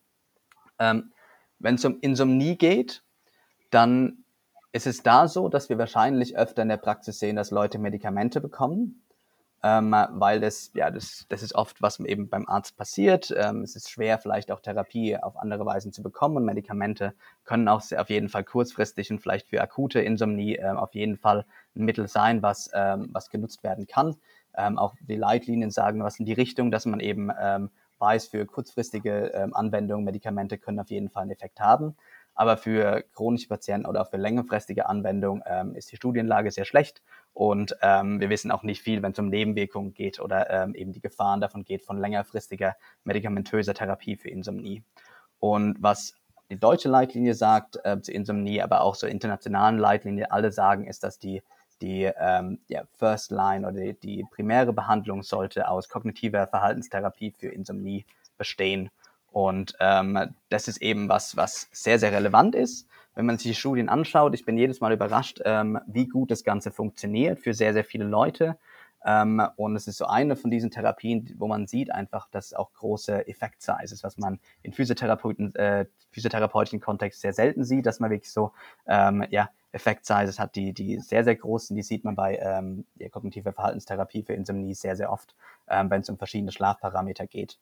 [0.78, 1.12] Ähm,
[1.58, 3.02] Wenn es um Insomnie geht,
[3.70, 4.24] dann
[4.72, 8.40] ist es da so, dass wir wahrscheinlich öfter in der Praxis sehen, dass Leute Medikamente
[8.40, 9.02] bekommen
[9.62, 13.34] ähm, weil das, ja, das, das ist oft, was eben beim Arzt passiert.
[13.36, 17.68] Ähm, es ist schwer, vielleicht auch Therapie auf andere Weisen zu bekommen und Medikamente können
[17.68, 21.44] auch sehr, auf jeden Fall kurzfristig und vielleicht für akute Insomnie ähm, auf jeden Fall
[21.76, 24.16] ein Mittel sein, was, ähm, was genutzt werden kann.
[24.56, 28.46] Ähm, auch die Leitlinien sagen was in die Richtung, dass man eben ähm, weiß, für
[28.46, 31.96] kurzfristige Anwendungen Medikamente können auf jeden Fall einen Effekt haben.
[32.40, 37.02] Aber für chronische Patienten oder auch für längerfristige Anwendung ähm, ist die Studienlage sehr schlecht
[37.34, 40.90] und ähm, wir wissen auch nicht viel, wenn es um Nebenwirkungen geht oder ähm, eben
[40.92, 44.82] die Gefahren davon geht von längerfristiger medikamentöser Therapie für Insomnie.
[45.38, 46.14] Und was
[46.48, 51.04] die deutsche Leitlinie sagt äh, zu Insomnie, aber auch so internationalen Leitlinien, alle sagen, ist,
[51.04, 51.42] dass die,
[51.82, 57.48] die ähm, ja, First Line oder die, die primäre Behandlung sollte aus kognitiver Verhaltenstherapie für
[57.48, 58.06] Insomnie
[58.38, 58.88] bestehen.
[59.32, 63.54] Und ähm, das ist eben was, was sehr, sehr relevant ist wenn man sich die
[63.54, 67.72] Studien anschaut, ich bin jedes Mal überrascht, ähm, wie gut das Ganze funktioniert für sehr,
[67.72, 68.56] sehr viele Leute.
[69.04, 72.54] Ähm, und es ist so eine von diesen Therapien, wo man sieht einfach, dass es
[72.54, 78.10] auch große Effekt-Sizes, was man in Physiotherapeuten, äh, physiotherapeutischen Kontext sehr selten sieht, dass man
[78.10, 78.52] wirklich so
[78.86, 81.76] ähm, ja, Effekt-Sizes hat, die, die sehr, sehr groß sind.
[81.76, 85.34] Die sieht man bei ähm, der kognitiven Verhaltenstherapie für Insomnie sehr, sehr oft,
[85.68, 87.58] ähm, wenn es um verschiedene Schlafparameter geht.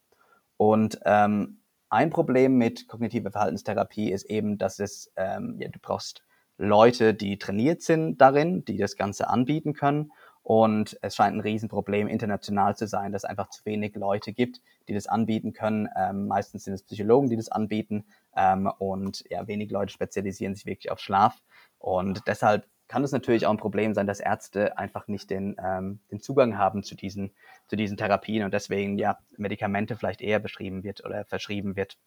[0.58, 6.22] Und ähm, ein Problem mit kognitiver Verhaltenstherapie ist eben, dass es, ähm, ja, du brauchst
[6.58, 10.12] Leute, die trainiert sind darin, die das Ganze anbieten können.
[10.42, 14.60] Und es scheint ein Riesenproblem international zu sein, dass es einfach zu wenig Leute gibt,
[14.88, 15.88] die das anbieten können.
[15.96, 18.06] Ähm, meistens sind es Psychologen, die das anbieten.
[18.36, 21.40] Ähm, und ja, wenig Leute spezialisieren sich wirklich auf Schlaf.
[21.78, 26.00] Und deshalb kann es natürlich auch ein Problem sein, dass Ärzte einfach nicht den, ähm,
[26.10, 27.30] den Zugang haben zu diesen,
[27.68, 31.98] zu diesen Therapien und deswegen ja Medikamente vielleicht eher beschrieben wird oder verschrieben wird.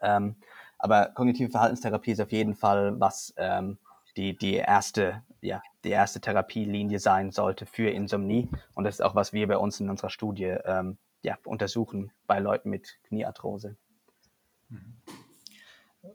[0.00, 0.36] Ähm,
[0.78, 3.78] aber kognitive Verhaltenstherapie ist auf jeden Fall, was ähm,
[4.16, 8.48] die, die erste, ja, die erste Therapielinie sein sollte für Insomnie.
[8.74, 12.40] Und das ist auch, was wir bei uns in unserer Studie ähm, ja, untersuchen bei
[12.40, 13.76] Leuten mit Kniearthrose.
[14.68, 14.96] Mhm.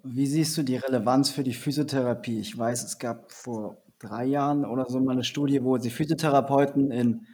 [0.03, 2.41] Wie siehst du die Relevanz für die Physiotherapie?
[2.41, 6.91] Ich weiß, es gab vor drei Jahren oder so mal eine Studie, wo sie Physiotherapeuten
[6.91, 7.25] in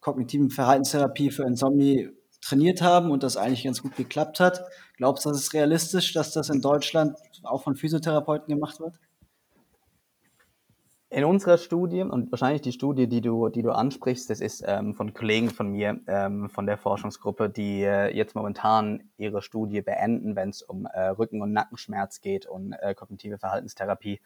[0.00, 4.62] kognitiven Verhaltenstherapie für Insomnie trainiert haben und das eigentlich ganz gut geklappt hat.
[4.96, 8.94] Glaubst du, das ist realistisch, dass das in Deutschland auch von Physiotherapeuten gemacht wird?
[11.08, 14.92] In unserer Studie und wahrscheinlich die Studie, die du, die du ansprichst, das ist ähm,
[14.92, 20.34] von Kollegen von mir, ähm, von der Forschungsgruppe, die äh, jetzt momentan ihre Studie beenden,
[20.34, 24.20] wenn es um äh, Rücken- und Nackenschmerz geht und äh, kognitive Verhaltenstherapie.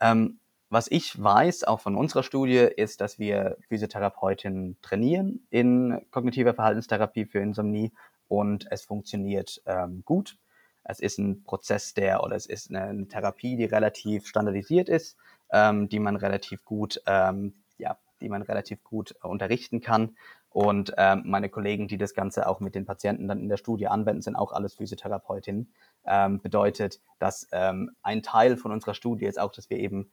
[0.00, 0.38] Ähm,
[0.70, 7.26] was ich weiß, auch von unserer Studie, ist, dass wir Physiotherapeutinnen trainieren in kognitiver Verhaltenstherapie
[7.26, 7.92] für Insomnie
[8.28, 10.38] und es funktioniert ähm, gut.
[10.84, 15.18] Es ist ein Prozess, der oder es ist eine, eine Therapie, die relativ standardisiert ist
[15.52, 20.16] ähm, die man relativ gut, ähm, ja, die man relativ gut unterrichten kann.
[20.50, 23.88] Und ähm, meine Kollegen, die das Ganze auch mit den Patienten dann in der Studie
[23.88, 25.72] anwenden, sind auch alles Physiotherapeutinnen.
[26.06, 30.12] Ähm, bedeutet, dass ähm, ein Teil von unserer Studie ist auch, dass wir eben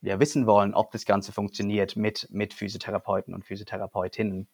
[0.00, 4.48] ja, wissen wollen, ob das Ganze funktioniert mit, mit Physiotherapeuten und Physiotherapeutinnen.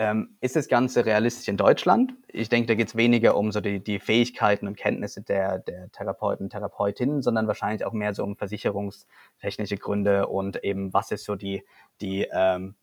[0.00, 2.14] Ähm, ist das Ganze realistisch in Deutschland?
[2.28, 5.92] Ich denke, da geht es weniger um so die, die Fähigkeiten und Kenntnisse der, der
[5.92, 11.26] Therapeuten und Therapeutinnen, sondern wahrscheinlich auch mehr so um versicherungstechnische Gründe und eben, was ist
[11.26, 11.64] so die,
[12.00, 12.76] die ähm,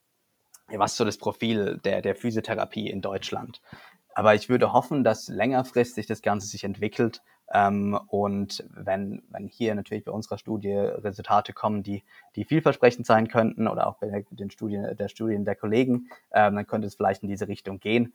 [0.67, 3.61] was ist so das Profil der, der Physiotherapie in Deutschland.
[4.13, 9.73] Aber ich würde hoffen, dass längerfristig das Ganze sich entwickelt Ähm, und wenn, wenn hier
[9.75, 12.03] natürlich bei unserer Studie Resultate kommen, die,
[12.35, 16.67] die vielversprechend sein könnten oder auch bei den Studien, der Studien der Kollegen, ähm, dann
[16.67, 18.13] könnte es vielleicht in diese Richtung gehen.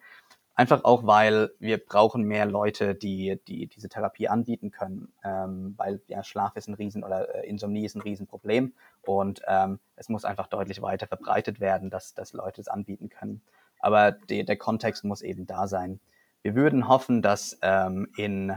[0.55, 6.03] Einfach auch, weil wir brauchen mehr Leute, die, die diese Therapie anbieten können, ähm, weil
[6.09, 10.27] ja, Schlaf ist ein Riesen oder äh, Insomnie ist ein Riesenproblem und ähm, es muss
[10.27, 13.41] einfach deutlich weiter verbreitet werden, dass, dass Leute es anbieten können.
[13.81, 16.01] Aber die, der Kontext muss eben da sein.
[16.43, 18.53] Wir würden hoffen, dass ähm, in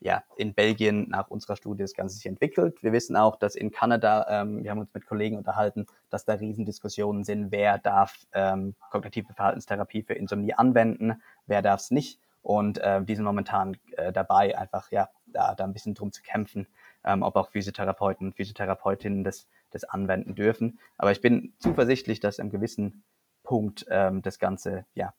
[0.00, 2.82] ja, in Belgien nach unserer Studie das Ganze sich entwickelt.
[2.82, 6.34] Wir wissen auch, dass in Kanada, ähm, wir haben uns mit Kollegen unterhalten, dass da
[6.34, 12.20] Riesendiskussionen sind, wer darf ähm, kognitive Verhaltenstherapie für Insomnie anwenden, wer darf es nicht.
[12.42, 16.22] Und äh, die sind momentan äh, dabei, einfach ja, da, da ein bisschen drum zu
[16.22, 16.68] kämpfen,
[17.04, 20.78] ähm, ob auch Physiotherapeuten und Physiotherapeutinnen das, das anwenden dürfen.
[20.96, 23.02] Aber ich bin zuversichtlich, dass im gewissen
[23.42, 25.12] Punkt ähm, das Ganze, ja,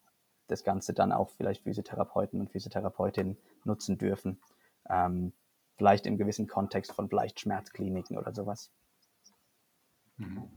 [0.47, 4.39] das Ganze dann auch vielleicht Physiotherapeuten und Physiotherapeutinnen nutzen dürfen
[4.89, 5.33] ähm,
[5.77, 8.71] vielleicht im gewissen Kontext von vielleicht Schmerzkliniken oder sowas.
[10.17, 10.49] Mhm.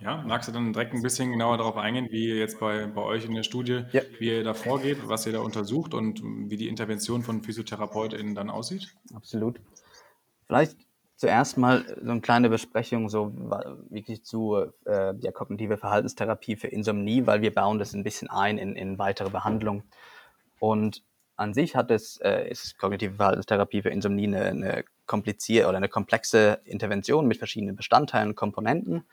[0.00, 3.26] Ja, magst du dann direkt ein bisschen genauer darauf eingehen, wie jetzt bei, bei euch
[3.26, 4.00] in der Studie, ja.
[4.18, 8.48] wie ihr da vorgeht, was ihr da untersucht und wie die Intervention von PhysiotherapeutInnen dann
[8.48, 8.94] aussieht?
[9.12, 9.60] Absolut.
[10.46, 10.78] Vielleicht
[11.16, 13.34] zuerst mal so eine kleine Besprechung so
[13.90, 14.56] wirklich zu
[14.86, 18.98] äh, der kognitive Verhaltenstherapie für Insomnie, weil wir bauen das ein bisschen ein in, in
[18.98, 19.82] weitere Behandlung.
[20.60, 21.04] Und
[21.40, 25.88] an sich hat es, äh, ist kognitive Verhaltenstherapie für Insomnie eine, eine komplizierte oder eine
[25.88, 29.04] komplexe Intervention mit verschiedenen Bestandteilen und Komponenten.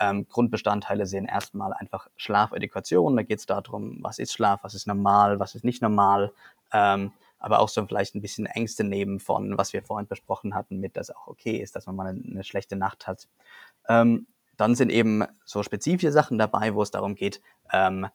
[0.00, 3.16] Ähm, Grundbestandteile sind erstmal einfach Schlafedukation.
[3.16, 6.32] Da geht es darum, was ist Schlaf, was ist normal, was ist nicht normal.
[6.72, 10.78] Ähm, aber auch so vielleicht ein bisschen Ängste nehmen von, was wir vorhin besprochen hatten,
[10.78, 13.28] mit, dass auch okay ist, dass man mal eine, eine schlechte Nacht hat.
[13.88, 18.06] Ähm, dann sind eben so spezifische Sachen dabei, wo es darum geht, ähm,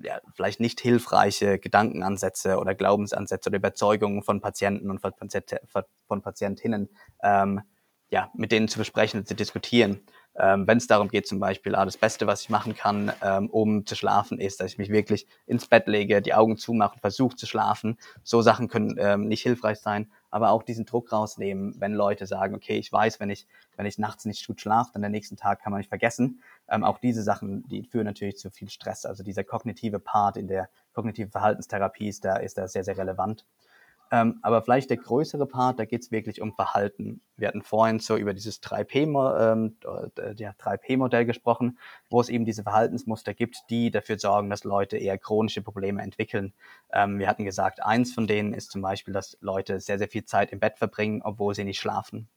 [0.00, 5.12] ja, vielleicht nicht hilfreiche Gedankenansätze oder Glaubensansätze oder Überzeugungen von Patienten und von,
[6.06, 6.88] von Patientinnen
[7.22, 7.62] ähm,
[8.12, 10.02] ja, mit denen zu besprechen und zu diskutieren.
[10.36, 13.48] Ähm, Wenn es darum geht, zum Beispiel, ah, das Beste, was ich machen kann, ähm,
[13.48, 17.00] um zu schlafen, ist, dass ich mich wirklich ins Bett lege, die Augen zumache und
[17.00, 17.96] versuche zu schlafen.
[18.22, 22.54] So Sachen können ähm, nicht hilfreich sein, aber auch diesen Druck rausnehmen, wenn Leute sagen,
[22.54, 25.60] okay, ich weiß, wenn ich, wenn ich nachts nicht gut schlafe, dann der nächsten Tag
[25.60, 26.42] kann man nicht vergessen.
[26.68, 29.04] Ähm, auch diese Sachen, die führen natürlich zu viel Stress.
[29.04, 33.44] Also dieser kognitive Part in der kognitiven Verhaltenstherapie ist da, ist da sehr, sehr relevant.
[34.12, 37.22] Ähm, aber vielleicht der größere Part, da geht es wirklich um Verhalten.
[37.38, 39.76] Wir hatten vorhin so über dieses 3P-Modell ähm,
[40.36, 41.78] ja, 3P gesprochen,
[42.10, 46.52] wo es eben diese Verhaltensmuster gibt, die dafür sorgen, dass Leute eher chronische Probleme entwickeln.
[46.92, 50.26] Ähm, wir hatten gesagt, eins von denen ist zum Beispiel, dass Leute sehr, sehr viel
[50.26, 52.28] Zeit im Bett verbringen, obwohl sie nicht schlafen.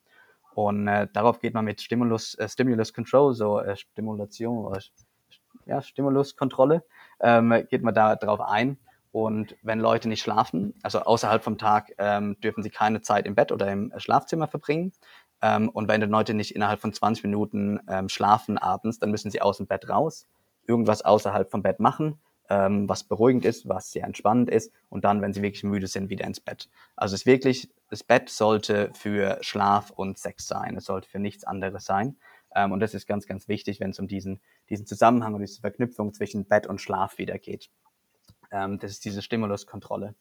[0.54, 4.80] Und äh, darauf geht man mit Stimulus, äh, Stimulus Control, so äh, Stimulation oder
[5.66, 6.86] ja, Stimuluskontrolle,
[7.20, 8.78] ähm, geht man da drauf ein.
[9.16, 13.34] Und wenn Leute nicht schlafen, also außerhalb vom Tag, ähm, dürfen sie keine Zeit im
[13.34, 14.92] Bett oder im Schlafzimmer verbringen.
[15.42, 19.32] Ähm, und wenn die Leute nicht innerhalb von 20 Minuten ähm, schlafen abends, dann müssen
[19.32, 20.28] sie aus dem Bett raus,
[20.68, 25.22] irgendwas außerhalb vom Bett machen, ähm, was beruhigend ist, was sehr entspannend ist und dann,
[25.22, 26.68] wenn sie wirklich müde sind, wieder ins Bett.
[26.98, 31.20] Also es ist wirklich, das Bett sollte für Schlaf und Sex sein, es sollte für
[31.20, 32.18] nichts anderes sein.
[32.54, 35.62] Ähm, und das ist ganz, ganz wichtig, wenn es um diesen, diesen Zusammenhang und diese
[35.62, 37.70] Verknüpfung zwischen Bett und Schlaf wieder geht.
[38.56, 40.16] Ähm, das ist diese Stimuluskontrolle.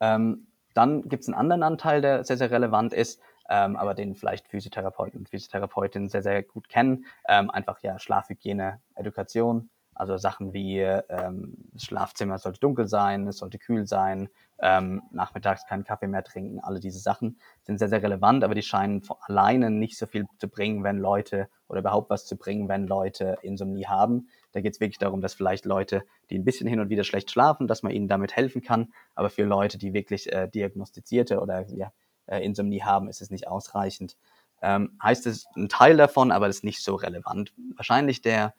[0.00, 3.20] Ähm, dann gibt es einen anderen Anteil, der sehr, sehr relevant ist,
[3.50, 7.04] ähm, aber den vielleicht Physiotherapeuten und Physiotherapeutinnen sehr, sehr gut kennen.
[7.28, 13.38] Ähm, einfach ja Schlafhygiene, Education, also Sachen wie ähm, das Schlafzimmer sollte dunkel sein, es
[13.38, 14.30] sollte kühl sein,
[14.60, 16.60] ähm, nachmittags keinen Kaffee mehr trinken.
[16.60, 20.48] Alle diese Sachen sind sehr, sehr relevant, aber die scheinen alleine nicht so viel zu
[20.48, 24.28] bringen, wenn Leute oder überhaupt was zu bringen, wenn Leute Insomnie haben.
[24.52, 27.30] Da geht es wirklich darum, dass vielleicht Leute, die ein bisschen hin und wieder schlecht
[27.30, 28.92] schlafen, dass man ihnen damit helfen kann.
[29.14, 31.92] Aber für Leute, die wirklich äh, diagnostizierte oder ja,
[32.26, 34.16] äh, Insomnie haben, ist es nicht ausreichend.
[34.60, 37.52] Ähm, heißt es ein Teil davon, aber das ist nicht so relevant.
[37.76, 38.54] Wahrscheinlich der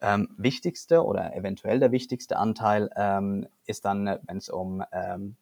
[0.00, 5.36] ähm, wichtigste oder eventuell der wichtigste Anteil ähm, ist dann, wenn es um ähm,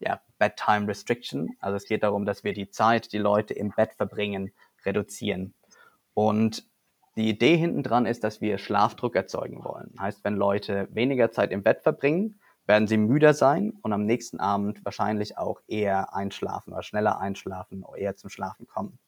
[0.00, 3.94] ja, Bedtime Restriction, also es geht darum, dass wir die Zeit, die Leute im Bett
[3.94, 4.52] verbringen,
[4.84, 5.54] reduzieren.
[6.12, 6.66] Und
[7.16, 9.94] die Idee hinten dran ist, dass wir Schlafdruck erzeugen wollen.
[9.98, 14.40] Heißt, wenn Leute weniger Zeit im Bett verbringen, werden sie müder sein und am nächsten
[14.40, 18.98] Abend wahrscheinlich auch eher einschlafen oder schneller einschlafen oder eher zum Schlafen kommen.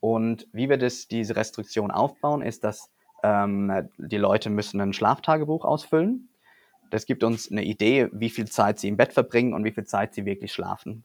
[0.00, 2.90] Und wie wir das, diese Restriktion aufbauen, ist, dass
[3.22, 6.28] ähm, die Leute müssen ein Schlaftagebuch ausfüllen.
[6.90, 9.84] Das gibt uns eine Idee, wie viel Zeit sie im Bett verbringen und wie viel
[9.84, 11.04] Zeit sie wirklich schlafen.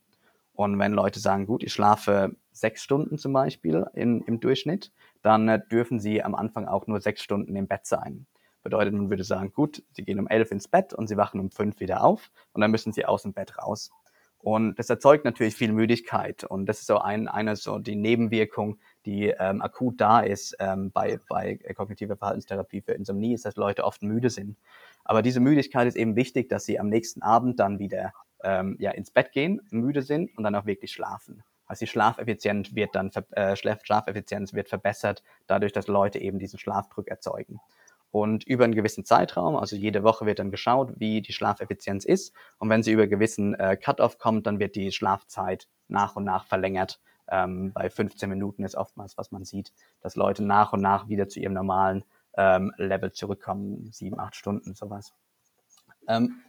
[0.54, 4.92] Und wenn Leute sagen, gut, ich schlafe sechs Stunden zum Beispiel in, im Durchschnitt,
[5.28, 8.26] dann äh, dürfen sie am Anfang auch nur sechs Stunden im Bett sein.
[8.64, 11.52] Bedeutet, man würde sagen, gut, sie gehen um elf ins Bett und sie wachen um
[11.52, 13.92] fünf wieder auf und dann müssen sie aus dem Bett raus.
[14.40, 16.44] Und das erzeugt natürlich viel Müdigkeit.
[16.44, 20.92] Und das ist so ein, eine so die Nebenwirkung, die ähm, akut da ist ähm,
[20.92, 24.58] bei, bei kognitiver Verhaltenstherapie für Insomnie, ist, dass Leute oft müde sind.
[25.04, 28.14] Aber diese Müdigkeit ist eben wichtig, dass sie am nächsten Abend dann wieder
[28.44, 31.44] ähm, ja, ins Bett gehen, müde sind und dann auch wirklich schlafen.
[31.68, 37.08] Also die Schlafeffizienz wird dann äh, Schlafeffizienz wird verbessert, dadurch, dass Leute eben diesen Schlafdruck
[37.08, 37.60] erzeugen.
[38.10, 42.34] Und über einen gewissen Zeitraum, also jede Woche wird dann geschaut, wie die Schlafeffizienz ist.
[42.58, 46.24] Und wenn sie über einen gewissen äh, Cut-off kommt, dann wird die Schlafzeit nach und
[46.24, 47.02] nach verlängert.
[47.30, 51.28] Ähm, bei 15 Minuten ist oftmals, was man sieht, dass Leute nach und nach wieder
[51.28, 52.06] zu ihrem normalen
[52.38, 55.14] ähm, Level zurückkommen, sieben, acht Stunden, sowas.
[56.08, 56.42] Ähm,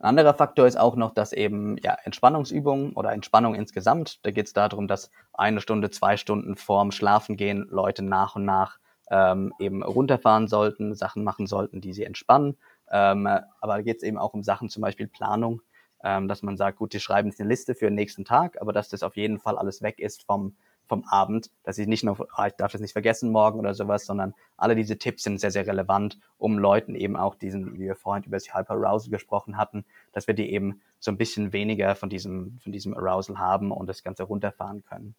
[0.00, 4.46] ein anderer Faktor ist auch noch, dass eben ja, Entspannungsübungen oder Entspannung insgesamt, da geht
[4.46, 8.78] es darum, dass eine Stunde, zwei Stunden vorm Schlafengehen Leute nach und nach
[9.10, 12.56] ähm, eben runterfahren sollten, Sachen machen sollten, die sie entspannen.
[12.90, 15.60] Ähm, aber da geht es eben auch um Sachen, zum Beispiel Planung,
[16.02, 18.72] ähm, dass man sagt, gut, die schreiben jetzt eine Liste für den nächsten Tag, aber
[18.72, 20.56] dass das auf jeden Fall alles weg ist vom,
[20.90, 24.06] vom Abend, dass ich nicht nur, ah, ich darf das nicht vergessen morgen oder sowas,
[24.06, 27.94] sondern alle diese Tipps sind sehr, sehr relevant, um Leuten eben auch diesen, wie wir
[27.94, 32.10] vorhin über das Hyper-Arousal gesprochen hatten, dass wir die eben so ein bisschen weniger von
[32.10, 35.14] diesem, von diesem Arousal haben und das Ganze runterfahren können.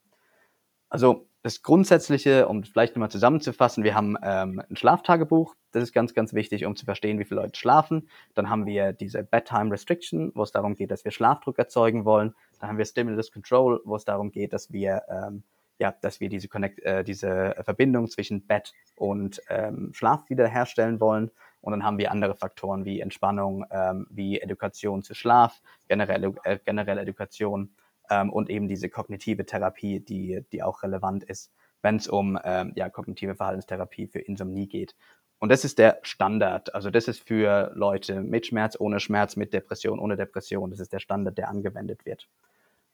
[0.89, 6.13] Also das Grundsätzliche, um vielleicht nochmal zusammenzufassen, wir haben ähm, ein Schlaftagebuch, das ist ganz,
[6.13, 8.09] ganz wichtig, um zu verstehen, wie viele Leute schlafen.
[8.33, 12.35] Dann haben wir diese Bedtime Restriction, wo es darum geht, dass wir Schlafdruck erzeugen wollen.
[12.59, 15.43] Dann haben wir Stimulus Control, wo es darum geht, dass wir, ähm,
[15.81, 21.31] ja, dass wir diese, Connect, äh, diese Verbindung zwischen Bett und ähm, Schlaf wiederherstellen wollen.
[21.59, 26.59] Und dann haben wir andere Faktoren wie Entspannung, ähm, wie Education zu Schlaf, generelle, äh,
[26.63, 27.73] generelle Education
[28.11, 31.51] ähm, und eben diese kognitive Therapie, die, die auch relevant ist,
[31.81, 34.95] wenn es um ähm, ja, kognitive Verhaltenstherapie für Insomnie geht.
[35.39, 36.75] Und das ist der Standard.
[36.75, 40.69] Also das ist für Leute mit Schmerz, ohne Schmerz, mit Depression, ohne Depression.
[40.69, 42.29] Das ist der Standard, der angewendet wird.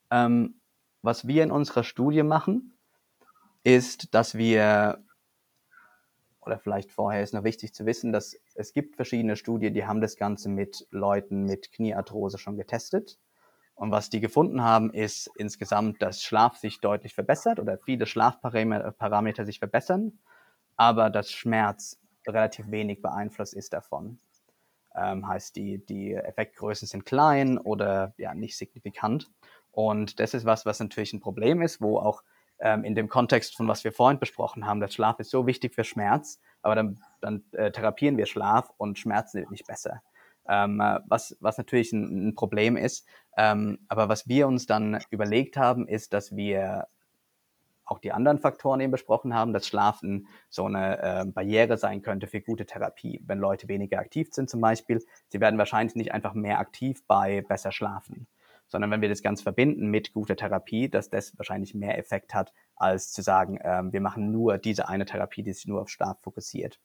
[0.09, 0.61] Ähm,
[1.01, 2.76] was wir in unserer Studie machen,
[3.67, 5.03] ist, dass wir,
[6.39, 9.99] oder vielleicht vorher ist noch wichtig zu wissen, dass es gibt verschiedene Studien, die haben
[9.99, 13.19] das Ganze mit Leuten mit Kniearthrose schon getestet.
[13.75, 19.45] Und was die gefunden haben, ist insgesamt, dass Schlaf sich deutlich verbessert oder viele Schlafparameter
[19.45, 20.17] sich verbessern,
[20.77, 24.17] aber dass Schmerz relativ wenig beeinflusst ist davon.
[24.95, 29.29] Ähm, heißt, die, die Effektgrößen sind klein oder ja, nicht signifikant.
[29.71, 32.23] Und das ist was, was natürlich ein Problem ist, wo auch
[32.59, 35.75] ähm, in dem Kontext von was wir vorhin besprochen haben, dass Schlaf ist so wichtig
[35.75, 40.01] für Schmerz, aber dann, dann äh, therapieren wir Schlaf und Schmerz wird nicht besser
[40.47, 43.05] ähm, was, was natürlich ein, ein Problem ist.
[43.37, 46.87] Ähm, aber was wir uns dann überlegt haben, ist, dass wir
[47.85, 52.27] auch die anderen Faktoren eben besprochen haben, dass Schlafen so eine äh, Barriere sein könnte
[52.27, 53.21] für gute Therapie.
[53.25, 57.41] Wenn Leute weniger aktiv sind zum Beispiel, sie werden wahrscheinlich nicht einfach mehr aktiv bei
[57.41, 58.27] besser schlafen,
[58.67, 62.53] sondern wenn wir das Ganze verbinden mit guter Therapie, dass das wahrscheinlich mehr Effekt hat,
[62.75, 66.21] als zu sagen, ähm, wir machen nur diese eine Therapie, die sich nur auf Schlaf
[66.21, 66.79] fokussiert.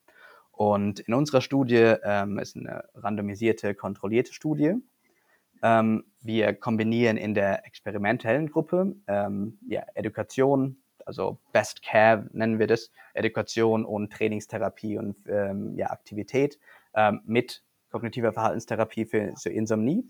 [0.53, 4.74] Und in unserer Studie ähm, ist eine randomisierte, kontrollierte Studie.
[5.62, 10.76] Ähm, wir kombinieren in der experimentellen Gruppe ähm, ja, Education,
[11.07, 16.59] also Best Care nennen wir das, Education und Trainingstherapie und ähm, ja, Aktivität
[16.95, 20.05] ähm, mit kognitiver Verhaltenstherapie für, für Insomnie.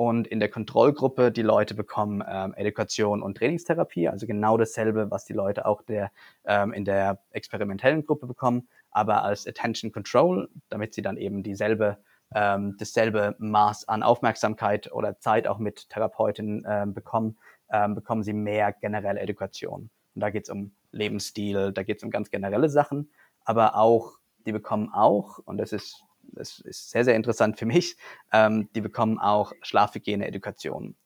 [0.00, 5.26] Und in der Kontrollgruppe, die Leute bekommen ähm, Education und Trainingstherapie, also genau dasselbe, was
[5.26, 6.10] die Leute auch der,
[6.46, 11.98] ähm, in der experimentellen Gruppe bekommen, aber als Attention Control, damit sie dann eben dieselbe,
[12.34, 17.36] ähm, dasselbe Maß an Aufmerksamkeit oder Zeit auch mit Therapeuten ähm, bekommen,
[17.70, 19.90] ähm, bekommen sie mehr generelle Education.
[20.14, 23.10] Und da geht es um Lebensstil, da geht es um ganz generelle Sachen,
[23.44, 24.12] aber auch,
[24.46, 27.96] die bekommen auch, und das ist, das ist sehr, sehr interessant für mich,
[28.32, 30.96] ähm, die bekommen auch Schlafhygiene-Education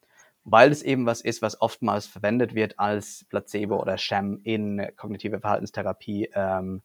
[0.44, 5.40] weil es eben was ist, was oftmals verwendet wird als Placebo oder Sham in kognitive
[5.40, 6.82] Verhaltenstherapie ähm.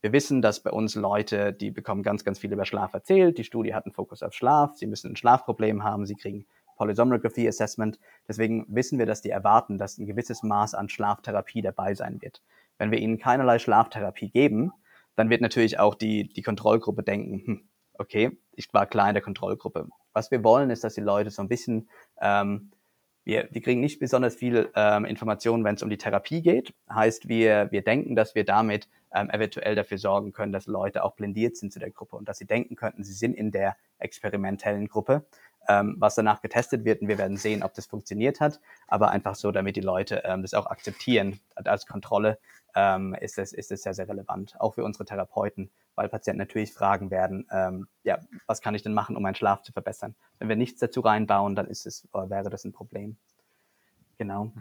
[0.00, 3.38] Wir wissen, dass bei uns Leute, die bekommen ganz, ganz viel über Schlaf erzählt.
[3.38, 4.74] Die Studie hat einen Fokus auf Schlaf.
[4.74, 6.06] Sie müssen ein Schlafproblem haben.
[6.06, 6.44] Sie kriegen
[6.76, 8.00] Polysomnography Assessment.
[8.26, 12.42] Deswegen wissen wir, dass die erwarten, dass ein gewisses Maß an Schlaftherapie dabei sein wird.
[12.78, 14.72] Wenn wir ihnen keinerlei Schlaftherapie geben,
[15.16, 19.22] dann wird natürlich auch die, die Kontrollgruppe denken, hm, okay, ich war klar in der
[19.22, 19.88] Kontrollgruppe.
[20.12, 21.88] Was wir wollen, ist, dass die Leute so ein bisschen
[22.20, 22.72] ähm,
[23.24, 26.74] wir, wir kriegen nicht besonders viel ähm, Informationen, wenn es um die Therapie geht.
[26.90, 31.14] Heißt, wir, wir denken, dass wir damit ähm, eventuell dafür sorgen können, dass Leute auch
[31.14, 34.88] blindiert sind zu der Gruppe und dass sie denken könnten, sie sind in der experimentellen
[34.88, 35.26] Gruppe,
[35.68, 39.34] ähm, was danach getestet wird und wir werden sehen, ob das funktioniert hat, aber einfach
[39.34, 42.38] so, damit die Leute ähm, das auch akzeptieren als Kontrolle,
[42.74, 46.72] ähm, ist, es, ist es sehr, sehr relevant, auch für unsere Therapeuten, weil Patienten natürlich
[46.72, 50.14] fragen werden, ähm, ja, was kann ich denn machen, um meinen Schlaf zu verbessern?
[50.38, 53.16] Wenn wir nichts dazu reinbauen, dann ist es, wäre das ein Problem.
[54.18, 54.52] Genau.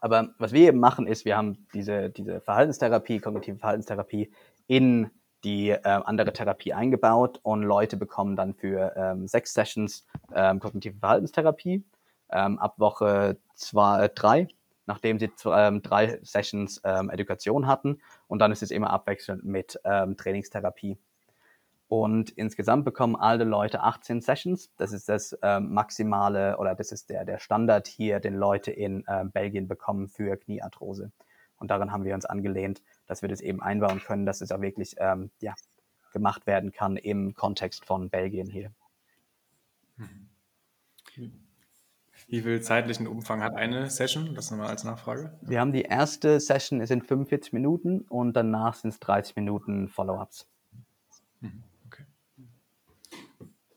[0.00, 4.30] Aber was wir eben machen, ist, wir haben diese, diese Verhaltenstherapie, kognitive Verhaltenstherapie
[4.66, 5.10] in
[5.44, 10.98] die äh, andere Therapie eingebaut und Leute bekommen dann für ähm, sechs Sessions ähm, kognitive
[10.98, 11.84] Verhaltenstherapie
[12.30, 14.48] ähm, ab Woche zwei, äh, drei,
[14.86, 19.78] nachdem sie ähm, drei Sessions ähm, Education hatten und dann ist es immer abwechselnd mit
[19.84, 20.98] ähm, Trainingstherapie.
[21.86, 24.72] Und insgesamt bekommen alle Leute 18 Sessions.
[24.78, 29.04] Das ist das ähm, maximale oder das ist der, der Standard hier, den Leute in
[29.06, 31.12] äh, Belgien bekommen für Kniearthrose.
[31.58, 34.60] Und daran haben wir uns angelehnt, dass wir das eben einbauen können, dass es auch
[34.60, 35.54] wirklich ähm, ja,
[36.12, 38.72] gemacht werden kann im Kontext von Belgien hier.
[42.28, 44.34] Wie viel zeitlichen Umfang hat eine Session?
[44.34, 45.36] Das nochmal als Nachfrage.
[45.42, 50.48] Wir haben die erste Session, sind 45 Minuten und danach sind es 30 Minuten Follow-ups.
[51.40, 51.62] Mhm.
[51.86, 52.04] Okay.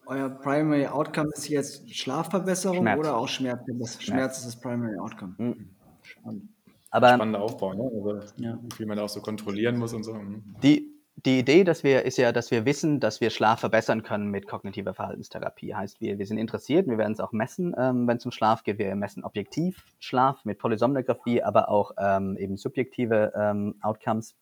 [0.06, 3.00] Euer Primary Outcome ist jetzt Schlafverbesserung Schmerz.
[3.00, 4.02] oder auch Schmerzverbesserung?
[4.02, 5.36] Schmerz ist das Primary Outcome.
[5.38, 5.76] Mhm.
[6.02, 6.50] Spannend.
[6.90, 7.84] Aber, Spannender Aufbau, ne?
[7.84, 8.58] also, ja.
[8.78, 10.14] wie man da auch so kontrollieren muss und so.
[10.14, 10.56] Mhm.
[10.64, 14.30] Die, die Idee dass wir, ist ja, dass wir wissen, dass wir Schlaf verbessern können
[14.30, 15.74] mit kognitiver Verhaltenstherapie.
[15.74, 18.64] Heißt, wir, wir sind interessiert, wir werden es auch messen, ähm, wenn es um Schlaf
[18.64, 18.78] geht.
[18.78, 24.36] Wir messen objektiv Schlaf mit Polysomnographie, aber auch ähm, eben subjektive ähm, Outcomes.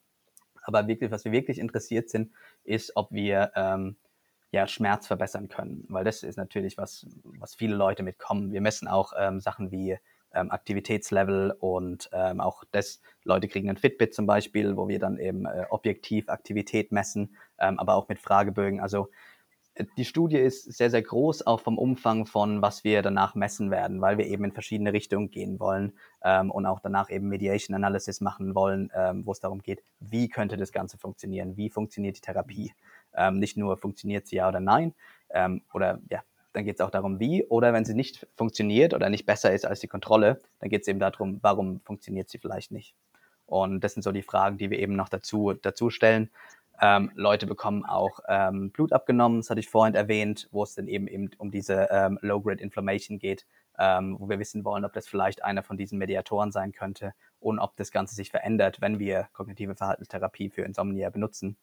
[0.63, 2.31] Aber wirklich, was wir wirklich interessiert sind,
[2.63, 3.95] ist, ob wir ähm,
[4.51, 5.85] ja, Schmerz verbessern können.
[5.89, 8.51] Weil das ist natürlich was, was viele Leute mitkommen.
[8.51, 9.97] Wir messen auch ähm, Sachen wie
[10.35, 15.17] ähm, Aktivitätslevel und ähm, auch das, Leute kriegen ein Fitbit zum Beispiel, wo wir dann
[15.17, 18.79] eben äh, objektiv Aktivität messen, ähm, aber auch mit Fragebögen.
[18.79, 19.09] Also
[19.75, 23.71] äh, die Studie ist sehr, sehr groß, auch vom Umfang von, was wir danach messen
[23.71, 27.75] werden, weil wir eben in verschiedene Richtungen gehen wollen ähm, und auch danach eben Mediation
[27.75, 32.17] Analysis machen wollen, ähm, wo es darum geht, wie könnte das Ganze funktionieren, wie funktioniert
[32.17, 32.73] die Therapie.
[33.13, 34.93] Ähm, nicht nur funktioniert sie ja oder nein,
[35.29, 36.21] ähm, oder ja,
[36.55, 37.45] dann geht es auch darum, wie.
[37.45, 40.87] Oder wenn sie nicht funktioniert oder nicht besser ist als die Kontrolle, dann geht es
[40.87, 42.95] eben darum, warum funktioniert sie vielleicht nicht.
[43.45, 46.29] Und das sind so die Fragen, die wir eben noch dazu, dazu stellen.
[46.81, 50.87] Ähm, Leute bekommen auch ähm, Blut abgenommen, das hatte ich vorhin erwähnt, wo es dann
[50.87, 53.45] eben, eben um diese ähm, Low-Grade Inflammation geht,
[53.79, 57.59] ähm, wo wir wissen wollen, ob das vielleicht einer von diesen Mediatoren sein könnte und
[57.59, 61.55] ob das Ganze sich verändert, wenn wir kognitive Verhaltenstherapie für Insomnia benutzen.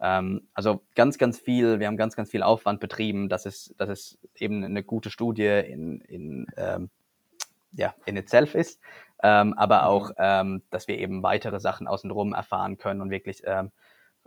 [0.00, 3.88] Ähm, also ganz, ganz viel, wir haben ganz, ganz viel Aufwand betrieben, dass es, dass
[3.88, 6.90] es eben eine gute Studie in, in, ähm,
[7.72, 8.80] ja, in itself ist,
[9.22, 9.84] ähm, aber mhm.
[9.84, 13.70] auch, ähm, dass wir eben weitere Sachen außenrum erfahren können und wirklich ähm,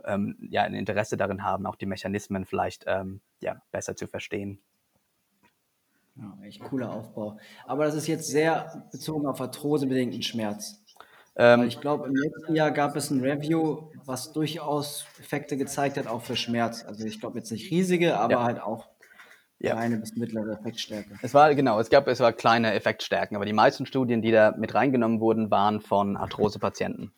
[0.04, 2.86] ähm, ja, ein Interesse darin haben, auch die Mechanismen vielleicht
[3.40, 4.60] ja, besser zu verstehen.
[6.18, 7.38] Ja, echt cooler Aufbau.
[7.64, 10.82] Aber das ist jetzt sehr bezogen auf arthrosebedingten Schmerz.
[11.38, 16.08] Ähm, ich glaube, im letzten Jahr gab es ein Review, was durchaus Effekte gezeigt hat,
[16.08, 16.84] auch für Schmerz.
[16.84, 18.42] Also ich glaube jetzt nicht riesige, aber ja.
[18.42, 18.88] halt auch
[19.60, 19.74] ja.
[19.74, 21.10] kleine bis mittlere Effektstärke.
[21.22, 24.52] Es war genau, es gab es war kleine Effektstärken, aber die meisten Studien, die da
[24.56, 27.12] mit reingenommen wurden, waren von Arthrosepatienten.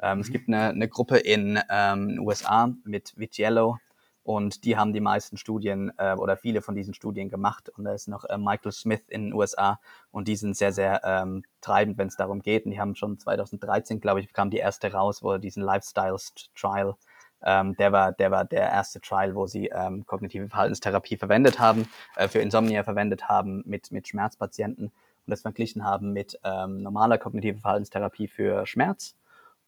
[0.00, 0.20] Ähm, mhm.
[0.20, 3.78] Es gibt eine, eine Gruppe in ähm, USA mit Vitiello,
[4.24, 7.68] und die haben die meisten Studien äh, oder viele von diesen Studien gemacht.
[7.68, 9.78] Und da ist noch äh, Michael Smith in den USA
[10.10, 12.64] und die sind sehr, sehr ähm, treibend, wenn es darum geht.
[12.64, 16.94] Und die haben schon 2013, glaube ich, kam die erste raus, wo diesen Lifestyles Trial,
[17.42, 21.86] ähm, der war, der war der erste Trial, wo sie ähm, kognitive Verhaltenstherapie verwendet haben,
[22.16, 27.18] äh, für Insomnia verwendet haben mit, mit Schmerzpatienten und das verglichen haben mit ähm, normaler
[27.18, 29.14] kognitiver Verhaltenstherapie für Schmerz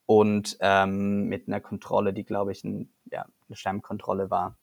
[0.07, 4.57] und ähm, mit einer Kontrolle, die, glaube ich, ein, ja, eine Stammkontrolle war.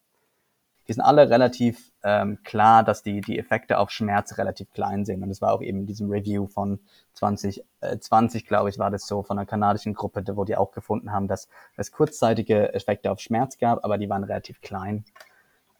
[0.87, 5.23] Die sind alle relativ ähm, klar, dass die, die Effekte auf Schmerz relativ klein sind.
[5.23, 6.79] Und das war auch eben in diesem Review von
[7.13, 11.13] 2020, äh, glaube ich, war das so von einer kanadischen Gruppe, wo die auch gefunden
[11.13, 15.05] haben, dass es kurzzeitige Effekte auf Schmerz gab, aber die waren relativ klein.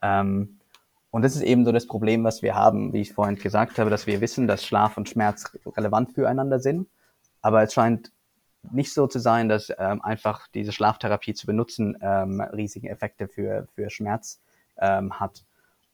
[0.00, 0.58] Ähm,
[1.10, 3.90] und das ist eben so das Problem, was wir haben, wie ich vorhin gesagt habe,
[3.90, 6.88] dass wir wissen, dass Schlaf und Schmerz relevant füreinander sind.
[7.40, 8.10] Aber es scheint
[8.72, 13.66] nicht so zu sein, dass ähm, einfach diese Schlaftherapie zu benutzen ähm, riesige Effekte für,
[13.74, 14.40] für Schmerz
[14.78, 15.44] ähm, hat.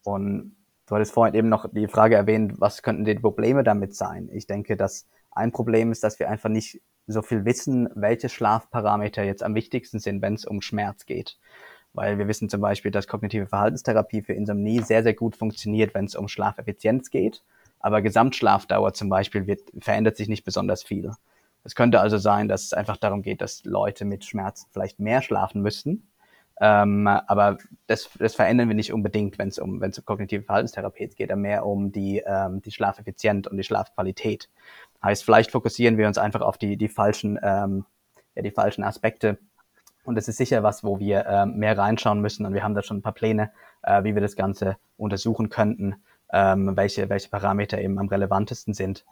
[0.05, 0.57] Und
[0.87, 4.29] du hattest vorhin eben noch die Frage erwähnt, was könnten die Probleme damit sein?
[4.33, 9.23] Ich denke, dass ein Problem ist, dass wir einfach nicht so viel wissen, welche Schlafparameter
[9.23, 11.39] jetzt am wichtigsten sind, wenn es um Schmerz geht.
[11.93, 16.05] Weil wir wissen zum Beispiel, dass kognitive Verhaltenstherapie für Insomnie sehr, sehr gut funktioniert, wenn
[16.05, 17.43] es um Schlafeffizienz geht.
[17.81, 21.13] Aber Gesamtschlafdauer zum Beispiel wird, verändert sich nicht besonders viel.
[21.65, 25.23] Es könnte also sein, dass es einfach darum geht, dass Leute mit Schmerzen vielleicht mehr
[25.23, 26.09] schlafen müssten.
[26.63, 30.43] Ähm, aber das, das verändern wir nicht unbedingt, wenn es um, wenn es um kognitive
[30.43, 34.51] Verhaltenstherapie geht, dann mehr um die, ähm, die Schlafeffizienz und die Schlafqualität.
[35.03, 37.87] Heißt, vielleicht fokussieren wir uns einfach auf die, die falschen ähm,
[38.35, 39.39] ja, die falschen Aspekte.
[40.05, 42.47] Und das ist sicher was, wo wir äh, mehr reinschauen müssen.
[42.47, 43.53] Und wir haben da schon ein paar Pläne,
[43.83, 45.97] äh, wie wir das Ganze untersuchen könnten,
[46.33, 49.05] ähm, welche, welche Parameter eben am relevantesten sind.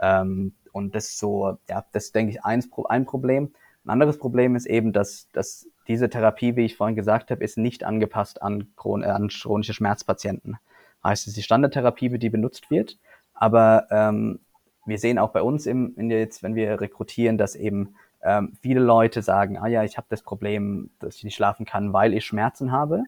[0.00, 3.54] Ähm, und das ist so, ja, das denke ich, eins, ein Problem.
[3.84, 7.56] Ein anderes Problem ist eben, dass, dass diese Therapie, wie ich vorhin gesagt habe, ist
[7.56, 10.58] nicht angepasst an, Chron äh, an chronische Schmerzpatienten.
[11.04, 12.98] Heißt, es ist die Standardtherapie, die benutzt wird.
[13.32, 14.40] Aber ähm,
[14.86, 18.80] wir sehen auch bei uns, im, in jetzt, wenn wir rekrutieren, dass eben ähm, viele
[18.80, 22.24] Leute sagen, ah ja, ich habe das Problem, dass ich nicht schlafen kann, weil ich
[22.24, 23.04] Schmerzen habe.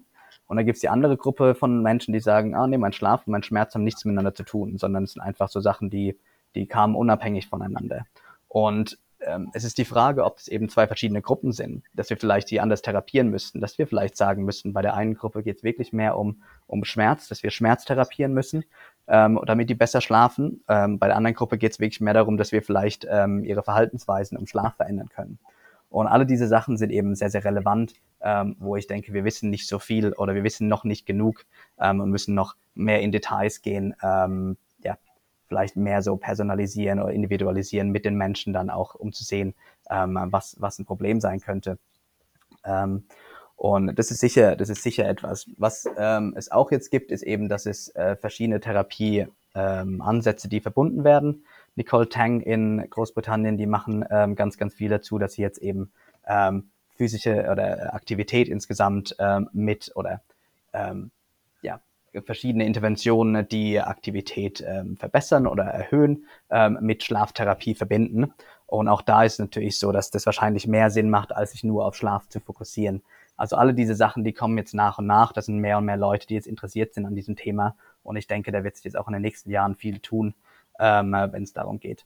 [0.47, 3.26] Und dann gibt es die andere Gruppe von Menschen, die sagen, ah nee, mein Schlaf
[3.26, 6.16] und mein Schmerz haben nichts miteinander zu tun, sondern es sind einfach so Sachen, die,
[6.55, 8.07] die kamen unabhängig voneinander.
[8.49, 12.16] Und ähm, es ist die Frage, ob es eben zwei verschiedene Gruppen sind, dass wir
[12.16, 15.59] vielleicht die anders therapieren müssten, dass wir vielleicht sagen müssen, bei der einen Gruppe geht
[15.59, 18.64] es wirklich mehr um, um Schmerz, dass wir Schmerz therapieren müssen,
[19.09, 20.62] ähm, damit die besser schlafen.
[20.68, 23.62] Ähm, bei der anderen Gruppe geht es wirklich mehr darum, dass wir vielleicht ähm, ihre
[23.62, 25.38] Verhaltensweisen im Schlaf verändern können.
[25.90, 29.51] Und alle diese Sachen sind eben sehr, sehr relevant, ähm, wo ich denke, wir wissen
[29.51, 31.44] nicht so viel oder wir wissen noch nicht genug
[31.80, 34.59] ähm, und müssen noch mehr in Details gehen, ähm,
[35.49, 39.55] vielleicht mehr so personalisieren oder individualisieren mit den Menschen dann auch, um zu sehen,
[39.90, 41.78] ähm, was, was ein Problem sein könnte.
[42.64, 43.05] Ähm,
[43.57, 45.51] und das ist sicher, das ist sicher etwas.
[45.57, 50.61] Was ähm, es auch jetzt gibt, ist eben, dass es äh, verschiedene Therapieansätze, ähm, die
[50.61, 51.44] verbunden werden.
[51.74, 55.90] Nicole Tang in Großbritannien, die machen ähm, ganz, ganz viel dazu, dass sie jetzt eben
[56.26, 60.20] ähm, physische oder Aktivität insgesamt ähm, mit oder
[60.72, 61.11] ähm,
[62.23, 68.33] verschiedene Interventionen, die Aktivität ähm, verbessern oder erhöhen, ähm, mit Schlaftherapie verbinden.
[68.66, 71.87] Und auch da ist natürlich so, dass das wahrscheinlich mehr Sinn macht, als sich nur
[71.87, 73.03] auf Schlaf zu fokussieren.
[73.37, 75.33] Also alle diese Sachen, die kommen jetzt nach und nach.
[75.33, 77.77] Das sind mehr und mehr Leute, die jetzt interessiert sind an diesem Thema.
[78.03, 80.35] Und ich denke, da wird sich jetzt auch in den nächsten Jahren viel tun,
[80.79, 82.05] ähm, wenn es darum geht.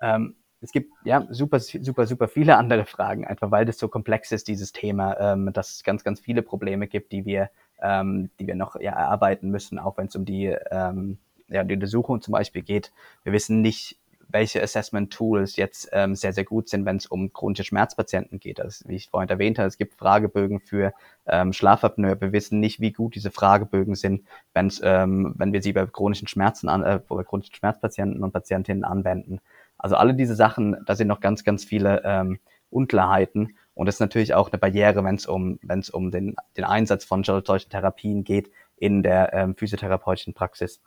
[0.00, 4.30] Ähm, es gibt ja super, super, super viele andere Fragen, einfach weil das so komplex
[4.30, 7.50] ist, dieses Thema, ähm, dass es ganz, ganz viele Probleme gibt, die wir
[7.82, 11.18] ähm, die wir noch ja, erarbeiten müssen, auch wenn es um die, ähm,
[11.48, 12.92] ja, die Untersuchung zum Beispiel geht.
[13.24, 13.96] Wir wissen nicht,
[14.32, 18.60] welche Assessment-Tools jetzt ähm, sehr, sehr gut sind, wenn es um chronische Schmerzpatienten geht.
[18.60, 20.92] Also, wie ich vorhin erwähnt habe, es gibt Fragebögen für
[21.26, 22.20] ähm, Schlafapnoe.
[22.20, 24.24] Wir wissen nicht, wie gut diese Fragebögen sind,
[24.54, 28.84] wenn's, ähm, wenn wir sie bei chronischen Schmerzen an, äh, bei chronischen Schmerzpatienten und Patientinnen
[28.84, 29.40] anwenden.
[29.78, 32.38] Also alle diese Sachen, da sind noch ganz, ganz viele ähm,
[32.70, 33.56] Unklarheiten.
[33.80, 36.64] Und das ist natürlich auch eine Barriere, wenn es um, wenn es um den, den
[36.64, 40.82] Einsatz von solchen Therapien geht in der ähm, physiotherapeutischen Praxis.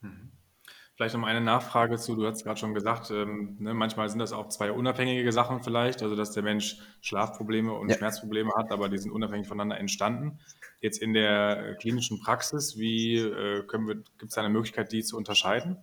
[0.00, 0.30] Mhm.
[0.94, 4.32] Vielleicht noch eine Nachfrage zu, du hast gerade schon gesagt, ähm, ne, manchmal sind das
[4.32, 7.96] auch zwei unabhängige Sachen vielleicht, also dass der Mensch Schlafprobleme und ja.
[7.96, 10.38] Schmerzprobleme hat, aber die sind unabhängig voneinander entstanden.
[10.80, 15.02] Jetzt in der äh, klinischen Praxis, wie äh, können wir, gibt es eine Möglichkeit, die
[15.02, 15.78] zu unterscheiden?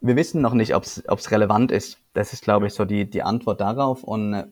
[0.00, 1.98] Wir wissen noch nicht, ob es relevant ist.
[2.12, 4.02] Das ist, glaube ich, so die, die Antwort darauf.
[4.02, 4.46] Und äh,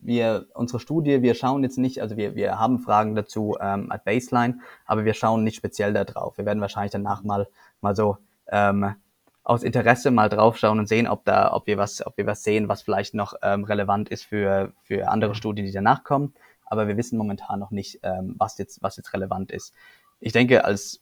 [0.00, 4.04] wir, unsere Studie, wir schauen jetzt nicht, also wir, wir haben Fragen dazu ähm, at
[4.04, 6.38] Baseline, aber wir schauen nicht speziell da drauf.
[6.38, 7.48] Wir werden wahrscheinlich danach mal,
[7.80, 8.18] mal so
[8.48, 8.94] ähm,
[9.42, 12.68] aus Interesse mal draufschauen und sehen, ob da, ob wir was, ob wir was sehen,
[12.68, 16.34] was vielleicht noch ähm, relevant ist für, für andere Studien, die danach kommen.
[16.64, 19.72] Aber wir wissen momentan noch nicht, ähm, was jetzt, was jetzt relevant ist.
[20.18, 21.00] Ich denke, als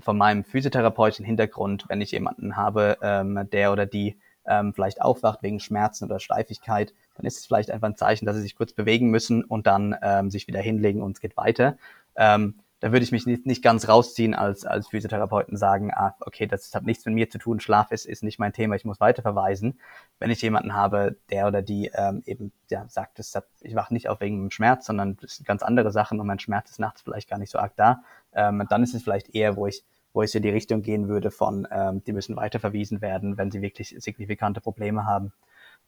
[0.00, 4.16] von meinem physiotherapeutischen Hintergrund, wenn ich jemanden habe, ähm, der oder die
[4.46, 8.36] ähm, vielleicht aufwacht wegen Schmerzen oder Steifigkeit, dann ist es vielleicht einfach ein Zeichen, dass
[8.36, 11.76] sie sich kurz bewegen müssen und dann ähm, sich wieder hinlegen und es geht weiter.
[12.16, 12.54] Ähm,
[12.86, 16.72] da würde ich mich nicht, nicht ganz rausziehen als, als Physiotherapeuten sagen, ah, okay, das
[16.72, 19.80] hat nichts mit mir zu tun, Schlaf ist, ist nicht mein Thema, ich muss weiterverweisen.
[20.20, 23.92] Wenn ich jemanden habe, der oder die ähm, eben ja, sagt, das hat, ich wache
[23.92, 26.78] nicht auf wegen dem Schmerz, sondern das sind ganz andere Sachen und mein Schmerz ist
[26.78, 29.82] nachts vielleicht gar nicht so arg da, ähm, dann ist es vielleicht eher, wo ich
[30.12, 33.62] wo ich in die Richtung gehen würde von, ähm, die müssen weiterverwiesen werden, wenn sie
[33.62, 35.32] wirklich signifikante Probleme haben.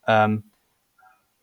[0.09, 0.51] Ähm,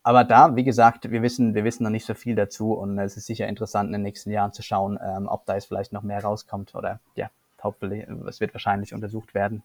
[0.06, 3.18] aber da, wie gesagt, wir wissen, wir wissen noch nicht so viel dazu und es
[3.18, 6.04] ist sicher interessant in den nächsten Jahren zu schauen, ähm, ob da jetzt vielleicht noch
[6.04, 7.32] mehr rauskommt oder ja,
[7.64, 9.64] hoffentlich, es wird wahrscheinlich untersucht werden.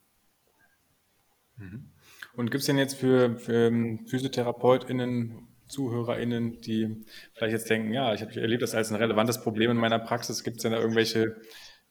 [1.59, 1.91] Mhm.
[2.34, 8.14] Und gibt es denn jetzt für, für ähm, PhysiotherapeutInnen, ZuhörerInnen, die vielleicht jetzt denken, ja,
[8.14, 10.78] ich habe erlebt das als ein relevantes Problem in meiner Praxis, gibt es denn da
[10.78, 11.36] irgendwelche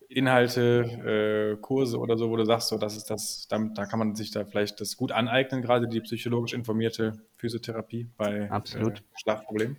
[0.09, 3.99] Inhalte, äh, Kurse oder so, wo du sagst, so, das ist das, damit, da kann
[3.99, 8.99] man sich da vielleicht das gut aneignen, gerade die psychologisch informierte Physiotherapie bei Absolut.
[8.99, 9.77] Äh, Schlafproblemen?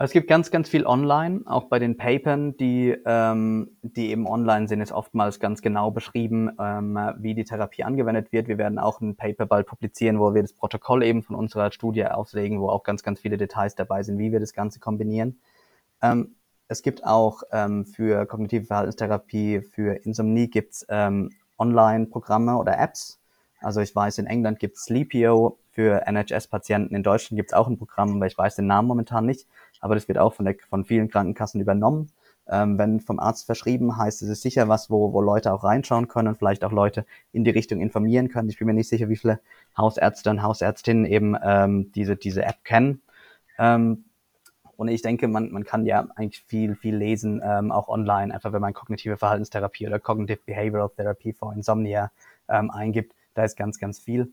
[0.00, 4.68] Es gibt ganz, ganz viel online, auch bei den Papern, die, ähm, die eben online
[4.68, 8.46] sind, ist oftmals ganz genau beschrieben, ähm, wie die Therapie angewendet wird.
[8.46, 12.06] Wir werden auch ein Paper bald publizieren, wo wir das Protokoll eben von unserer Studie
[12.06, 15.40] auslegen, wo auch ganz, ganz viele Details dabei sind, wie wir das Ganze kombinieren.
[16.00, 16.36] Ähm,
[16.68, 23.18] es gibt auch ähm, für kognitive Verhaltenstherapie, für Insomnie gibt's ähm, Online-Programme oder Apps.
[23.60, 27.68] Also ich weiß, in England gibt es Sleepio für NHS-Patienten in Deutschland gibt es auch
[27.68, 29.46] ein Programm, aber ich weiß den Namen momentan nicht,
[29.80, 32.10] aber das wird auch von, der, von vielen Krankenkassen übernommen.
[32.50, 36.08] Ähm, wenn vom Arzt verschrieben, heißt es ist sicher was, wo, wo Leute auch reinschauen
[36.08, 38.48] können vielleicht auch Leute in die Richtung informieren können.
[38.48, 39.38] Ich bin mir nicht sicher, wie viele
[39.76, 43.02] Hausärzte und Hausärztinnen eben ähm, diese, diese App kennen.
[43.58, 44.04] Ähm,
[44.78, 48.52] und ich denke, man, man kann ja eigentlich viel, viel lesen, ähm, auch online, einfach
[48.52, 52.12] wenn man kognitive Verhaltenstherapie oder Cognitive Behavioral Therapy for Insomnia
[52.48, 53.12] ähm, eingibt.
[53.34, 54.30] Da ist ganz, ganz viel.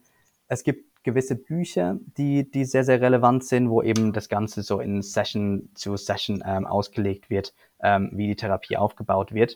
[0.48, 4.80] Es gibt gewisse Bücher, die, die sehr, sehr relevant sind, wo eben das Ganze so
[4.80, 9.56] in Session zu Session ähm, ausgelegt wird, ähm, wie die Therapie aufgebaut wird.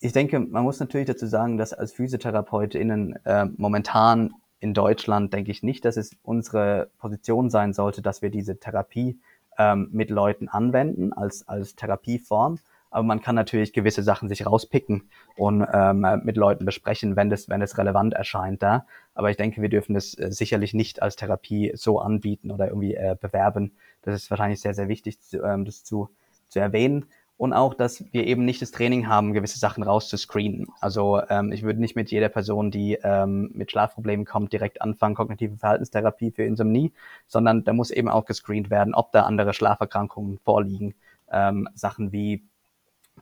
[0.00, 5.52] Ich denke, man muss natürlich dazu sagen, dass als PhysiotherapeutInnen äh, momentan in Deutschland denke
[5.52, 9.20] ich nicht, dass es unsere Position sein sollte, dass wir diese Therapie
[9.58, 12.58] ähm, mit Leuten anwenden als, als Therapieform,
[12.92, 17.48] aber man kann natürlich gewisse Sachen sich rauspicken und ähm, mit Leuten besprechen, wenn das,
[17.48, 18.86] wenn das relevant erscheint da.
[19.14, 22.94] Aber ich denke, wir dürfen das äh, sicherlich nicht als Therapie so anbieten oder irgendwie
[22.94, 23.72] äh, bewerben.
[24.02, 26.10] Das ist wahrscheinlich sehr, sehr wichtig, zu, ähm, das zu,
[26.48, 27.06] zu erwähnen.
[27.36, 30.68] Und auch, dass wir eben nicht das Training haben, gewisse Sachen rauszuscreenen.
[30.80, 35.16] Also ähm, ich würde nicht mit jeder Person, die ähm, mit Schlafproblemen kommt, direkt anfangen,
[35.16, 36.92] kognitive Verhaltenstherapie für Insomnie,
[37.26, 40.94] sondern da muss eben auch gescreent werden, ob da andere Schlaferkrankungen vorliegen.
[41.32, 42.42] Ähm, Sachen wie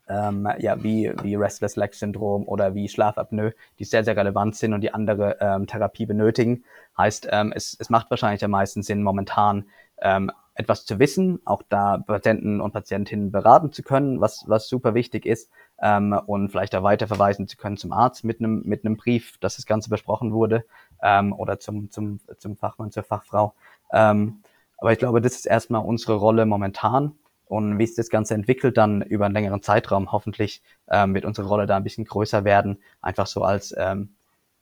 [0.08, 4.72] ähm, ja, wie, wie Restless Leg Syndrom oder wie Schlafapnoe, die sehr, sehr relevant sind
[4.74, 6.64] und die andere ähm, Therapie benötigen.
[6.98, 9.66] Heißt, ähm, es, es macht wahrscheinlich am meisten Sinn, momentan
[10.02, 14.94] ähm, etwas zu wissen, auch da Patienten und Patientinnen beraten zu können, was, was super
[14.94, 18.96] wichtig ist, ähm, und vielleicht auch weiterverweisen zu können zum Arzt mit einem, mit einem
[18.96, 20.64] Brief, dass das Ganze besprochen wurde,
[21.02, 23.54] ähm, oder zum, zum, zum Fachmann, zur Fachfrau.
[23.92, 24.42] Ähm,
[24.78, 27.12] aber ich glaube, das ist erstmal unsere Rolle momentan.
[27.46, 31.48] Und wie sich das Ganze entwickelt, dann über einen längeren Zeitraum hoffentlich ähm, wird unsere
[31.48, 32.78] Rolle da ein bisschen größer werden.
[33.02, 34.10] Einfach so als, ähm,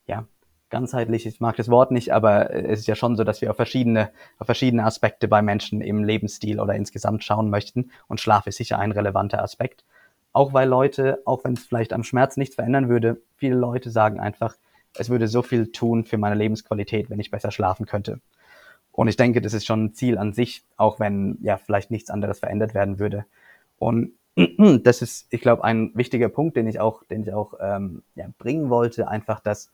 [0.07, 0.25] ja,
[0.69, 3.55] ganzheitlich, ich mag das Wort nicht, aber es ist ja schon so, dass wir auf
[3.55, 7.91] verschiedene, auf verschiedene Aspekte bei Menschen im Lebensstil oder insgesamt schauen möchten.
[8.07, 9.83] Und Schlaf ist sicher ein relevanter Aspekt.
[10.31, 14.19] Auch weil Leute, auch wenn es vielleicht am Schmerz nichts verändern würde, viele Leute sagen
[14.19, 14.55] einfach,
[14.97, 18.19] es würde so viel tun für meine Lebensqualität, wenn ich besser schlafen könnte.
[18.91, 22.09] Und ich denke, das ist schon ein Ziel an sich, auch wenn ja vielleicht nichts
[22.09, 23.25] anderes verändert werden würde.
[23.77, 24.13] Und
[24.83, 28.27] das ist, ich glaube, ein wichtiger Punkt, den ich auch, den ich auch ähm, ja,
[28.37, 29.71] bringen wollte, einfach, dass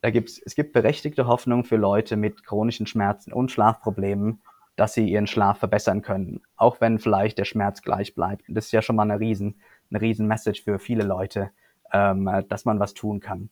[0.00, 4.40] da gibt's, es gibt berechtigte Hoffnung für Leute mit chronischen Schmerzen und Schlafproblemen,
[4.76, 8.44] dass sie ihren Schlaf verbessern können, auch wenn vielleicht der Schmerz gleich bleibt.
[8.48, 11.50] Das ist ja schon mal eine riesen, eine riesen Message für viele Leute,
[11.92, 13.48] ähm, dass man was tun kann.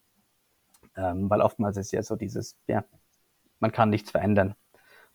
[0.97, 2.85] Ähm, weil oftmals ist ja so dieses, ja,
[3.59, 4.55] man kann nichts verändern.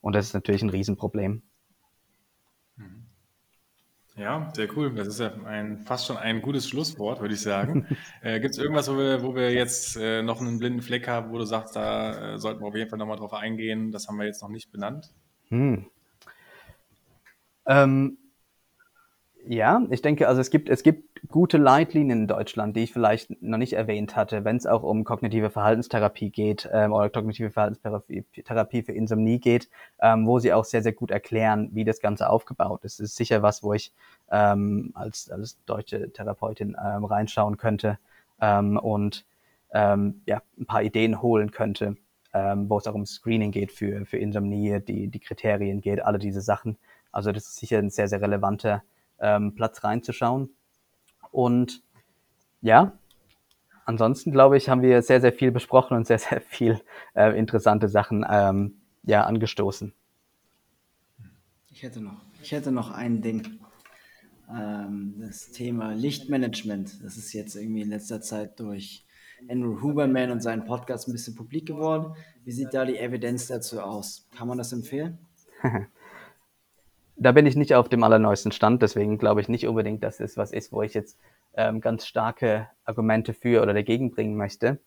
[0.01, 1.43] Und das ist natürlich ein Riesenproblem.
[4.19, 4.93] Ja, sehr cool.
[4.93, 7.87] Das ist ja ein, fast schon ein gutes Schlusswort, würde ich sagen.
[8.21, 11.31] äh, Gibt es irgendwas, wo wir, wo wir jetzt äh, noch einen blinden Fleck haben,
[11.31, 13.91] wo du sagst, da äh, sollten wir auf jeden Fall nochmal drauf eingehen?
[13.91, 15.13] Das haben wir jetzt noch nicht benannt.
[15.47, 15.85] Hm.
[17.65, 18.17] Ähm,
[19.51, 23.41] ja, ich denke, also es gibt, es gibt gute Leitlinien in Deutschland, die ich vielleicht
[23.41, 28.83] noch nicht erwähnt hatte, wenn es auch um kognitive Verhaltenstherapie geht ähm, oder kognitive Verhaltenstherapie
[28.83, 29.67] für Insomnie geht,
[30.01, 32.99] ähm, wo sie auch sehr, sehr gut erklären, wie das Ganze aufgebaut ist.
[32.99, 33.91] Das ist sicher was, wo ich
[34.29, 37.97] ähm, als, als deutsche Therapeutin ähm, reinschauen könnte
[38.39, 39.25] ähm, und
[39.73, 41.97] ähm, ja, ein paar Ideen holen könnte,
[42.35, 46.19] ähm, wo es auch um Screening geht für, für Insomnie, die, die Kriterien geht, alle
[46.19, 46.77] diese Sachen.
[47.11, 48.83] Also das ist sicher ein sehr, sehr relevanter
[49.21, 50.49] ähm, Platz reinzuschauen.
[51.31, 51.81] Und
[52.61, 52.97] ja,
[53.85, 56.79] ansonsten glaube ich, haben wir sehr, sehr viel besprochen und sehr, sehr viel
[57.15, 59.93] äh, interessante Sachen ähm, ja, angestoßen.
[61.71, 63.59] Ich hätte noch, ich hätte noch ein Ding.
[64.51, 67.03] Ähm, das Thema Lichtmanagement.
[67.03, 69.05] Das ist jetzt irgendwie in letzter Zeit durch
[69.47, 72.15] Andrew Huberman und seinen Podcast ein bisschen publik geworden.
[72.43, 74.27] Wie sieht da die Evidenz dazu aus?
[74.35, 75.19] Kann man das empfehlen?
[77.19, 80.37] da bin ich nicht auf dem allerneuesten Stand, deswegen glaube ich nicht unbedingt, dass es
[80.37, 81.17] was ist, wo ich jetzt
[81.53, 84.79] ähm, ganz starke Argumente für oder dagegen bringen möchte.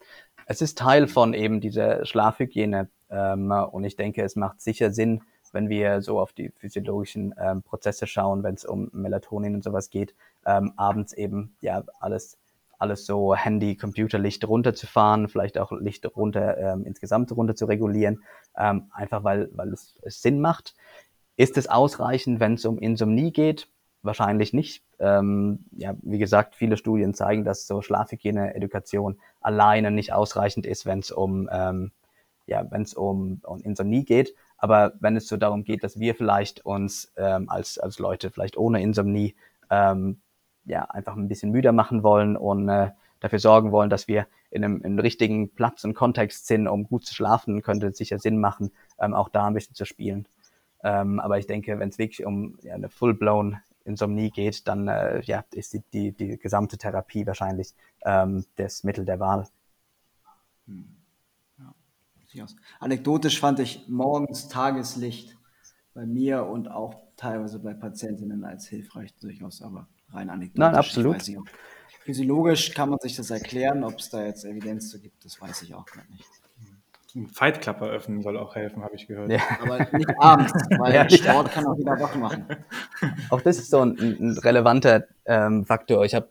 [0.47, 5.23] Es ist Teil von eben dieser Schlafhygiene ähm, und ich denke, es macht sicher Sinn,
[5.53, 9.91] wenn wir so auf die physiologischen ähm, Prozesse schauen, wenn es um Melatonin und sowas
[9.91, 10.15] geht,
[10.47, 12.39] ähm, abends eben ja alles
[12.83, 18.25] alles so Handy, Computerlicht runterzufahren, vielleicht auch Licht runter ähm, insgesamt runter zu regulieren,
[18.59, 20.75] ähm, einfach weil, weil es, es Sinn macht.
[21.37, 23.69] Ist es ausreichend, wenn es um Insomnie geht?
[24.03, 24.83] Wahrscheinlich nicht.
[24.99, 30.99] Ähm, ja, wie gesagt, viele Studien zeigen, dass so Schlafhygiene-Edukation alleine nicht ausreichend ist, wenn
[30.99, 31.93] es um, ähm,
[32.47, 34.35] ja, wenn um, um Insomnie geht.
[34.59, 38.57] Aber wenn es so darum geht, dass wir vielleicht uns ähm, als, als Leute vielleicht
[38.57, 39.35] ohne Insomnie
[39.71, 40.21] ähm,
[40.65, 42.91] ja, einfach ein bisschen müder machen wollen und äh,
[43.21, 46.85] dafür sorgen wollen, dass wir in einem, in einem richtigen Platz und Kontext sind, um
[46.85, 50.27] gut zu schlafen, könnte es sicher Sinn machen, ähm, auch da ein bisschen zu spielen.
[50.83, 55.21] Ähm, aber ich denke, wenn es wirklich um ja, eine full-blown Insomnie geht, dann äh,
[55.23, 59.49] ja, ist die, die, die gesamte Therapie wahrscheinlich ähm, das Mittel der Wahl.
[60.67, 60.97] Hm.
[62.33, 62.47] Ja.
[62.81, 65.37] Anekdotisch fand ich morgens Tageslicht
[65.93, 70.59] bei mir und auch teilweise bei Patientinnen als hilfreich durchaus, aber rein anekdotisch.
[70.59, 71.23] Nein, absolut.
[72.05, 75.63] Physiologisch kann man sich das erklären, ob es da jetzt Evidenz zu gibt, das weiß
[75.63, 76.29] ich auch gar nicht.
[77.15, 79.31] Ein Fight Club eröffnen soll auch helfen, habe ich gehört.
[79.31, 79.41] Ja.
[79.63, 82.47] Aber nicht abends, weil ja, Sport kann auch wieder wach machen.
[83.29, 86.05] Auch das ist so ein, ein relevanter ähm, Faktor.
[86.05, 86.29] Ich habe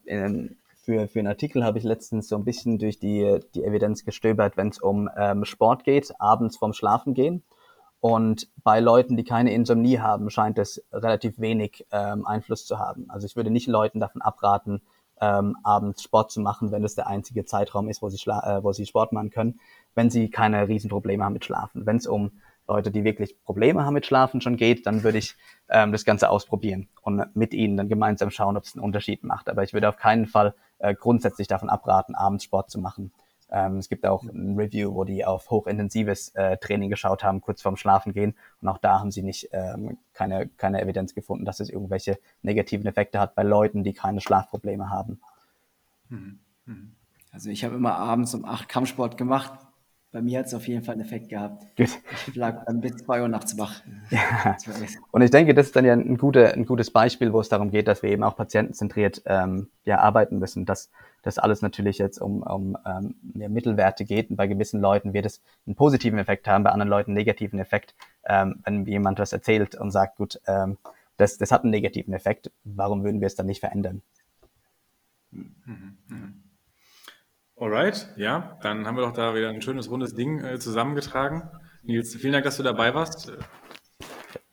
[0.83, 4.57] für, für einen Artikel habe ich letztens so ein bisschen durch die, die Evidenz gestöbert,
[4.57, 7.43] wenn es um ähm, Sport geht, abends vorm Schlafen gehen.
[7.99, 13.05] Und bei Leuten, die keine Insomnie haben, scheint es relativ wenig ähm, Einfluss zu haben.
[13.09, 14.81] Also ich würde nicht Leuten davon abraten,
[15.21, 18.73] ähm, abends Sport zu machen, wenn es der einzige Zeitraum ist, wo sie, äh, wo
[18.73, 19.59] sie Sport machen können,
[19.95, 21.85] wenn sie keine Riesenprobleme haben mit Schlafen.
[21.85, 22.31] Wenn es um
[22.67, 25.35] Leute, die wirklich Probleme haben mit Schlafen schon geht, dann würde ich
[25.69, 29.49] ähm, das Ganze ausprobieren und mit ihnen dann gemeinsam schauen, ob es einen Unterschied macht.
[29.49, 33.11] Aber ich würde auf keinen Fall äh, grundsätzlich davon abraten, abends Sport zu machen.
[33.49, 37.61] Ähm, es gibt auch ein Review, wo die auf hochintensives äh, Training geschaut haben, kurz
[37.61, 38.35] vorm Schlafen gehen.
[38.61, 42.85] Und auch da haben sie nicht ähm, keine, keine Evidenz gefunden, dass es irgendwelche negativen
[42.87, 45.19] Effekte hat bei Leuten, die keine Schlafprobleme haben.
[46.07, 46.39] Mhm.
[46.65, 46.95] Mhm.
[47.31, 49.51] Also ich habe immer abends um acht Kampfsport gemacht.
[50.11, 51.65] Bei mir hat es auf jeden Fall einen Effekt gehabt.
[51.77, 51.89] Gut.
[52.27, 53.81] Ich lag dann bis zwei Uhr nachts wach.
[54.09, 54.57] Ja.
[55.11, 57.71] Und ich denke, das ist dann ja ein, gute, ein gutes Beispiel, wo es darum
[57.71, 60.65] geht, dass wir eben auch patientenzentriert ähm, ja, arbeiten müssen.
[60.65, 60.89] Dass
[61.21, 64.29] das alles natürlich jetzt um, um ähm, Mittelwerte geht.
[64.29, 67.59] Und bei gewissen Leuten wird es einen positiven Effekt haben, bei anderen Leuten einen negativen
[67.59, 67.95] Effekt.
[68.25, 70.77] Ähm, wenn jemand was erzählt und sagt, gut, ähm,
[71.15, 74.01] das, das hat einen negativen Effekt, warum würden wir es dann nicht verändern?
[75.31, 75.97] Mhm.
[76.07, 76.40] Mhm.
[77.61, 81.43] Alright, ja, dann haben wir doch da wieder ein schönes rundes Ding äh, zusammengetragen.
[81.83, 83.31] Nils, vielen Dank, dass du dabei warst.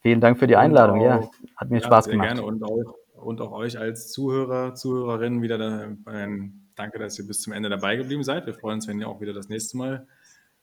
[0.03, 2.29] Vielen Dank für die Einladung, auch, ja, hat mir ja, Spaß gemacht.
[2.29, 5.59] Gerne und auch, und auch euch als Zuhörer, Zuhörerinnen wieder
[6.05, 8.45] ein Danke, dass ihr bis zum Ende dabei geblieben seid.
[8.45, 10.07] Wir freuen uns, wenn ihr auch wieder das nächste Mal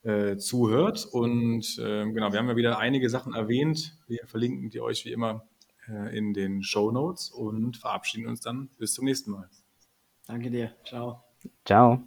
[0.03, 1.03] äh, zuhört.
[1.11, 3.97] Und äh, genau, wir haben ja wieder einige Sachen erwähnt.
[4.07, 5.47] Wir verlinken die euch wie immer
[5.89, 9.49] äh, in den Show Notes und verabschieden uns dann bis zum nächsten Mal.
[10.27, 10.73] Danke dir.
[10.85, 11.23] Ciao.
[11.65, 12.03] Ciao.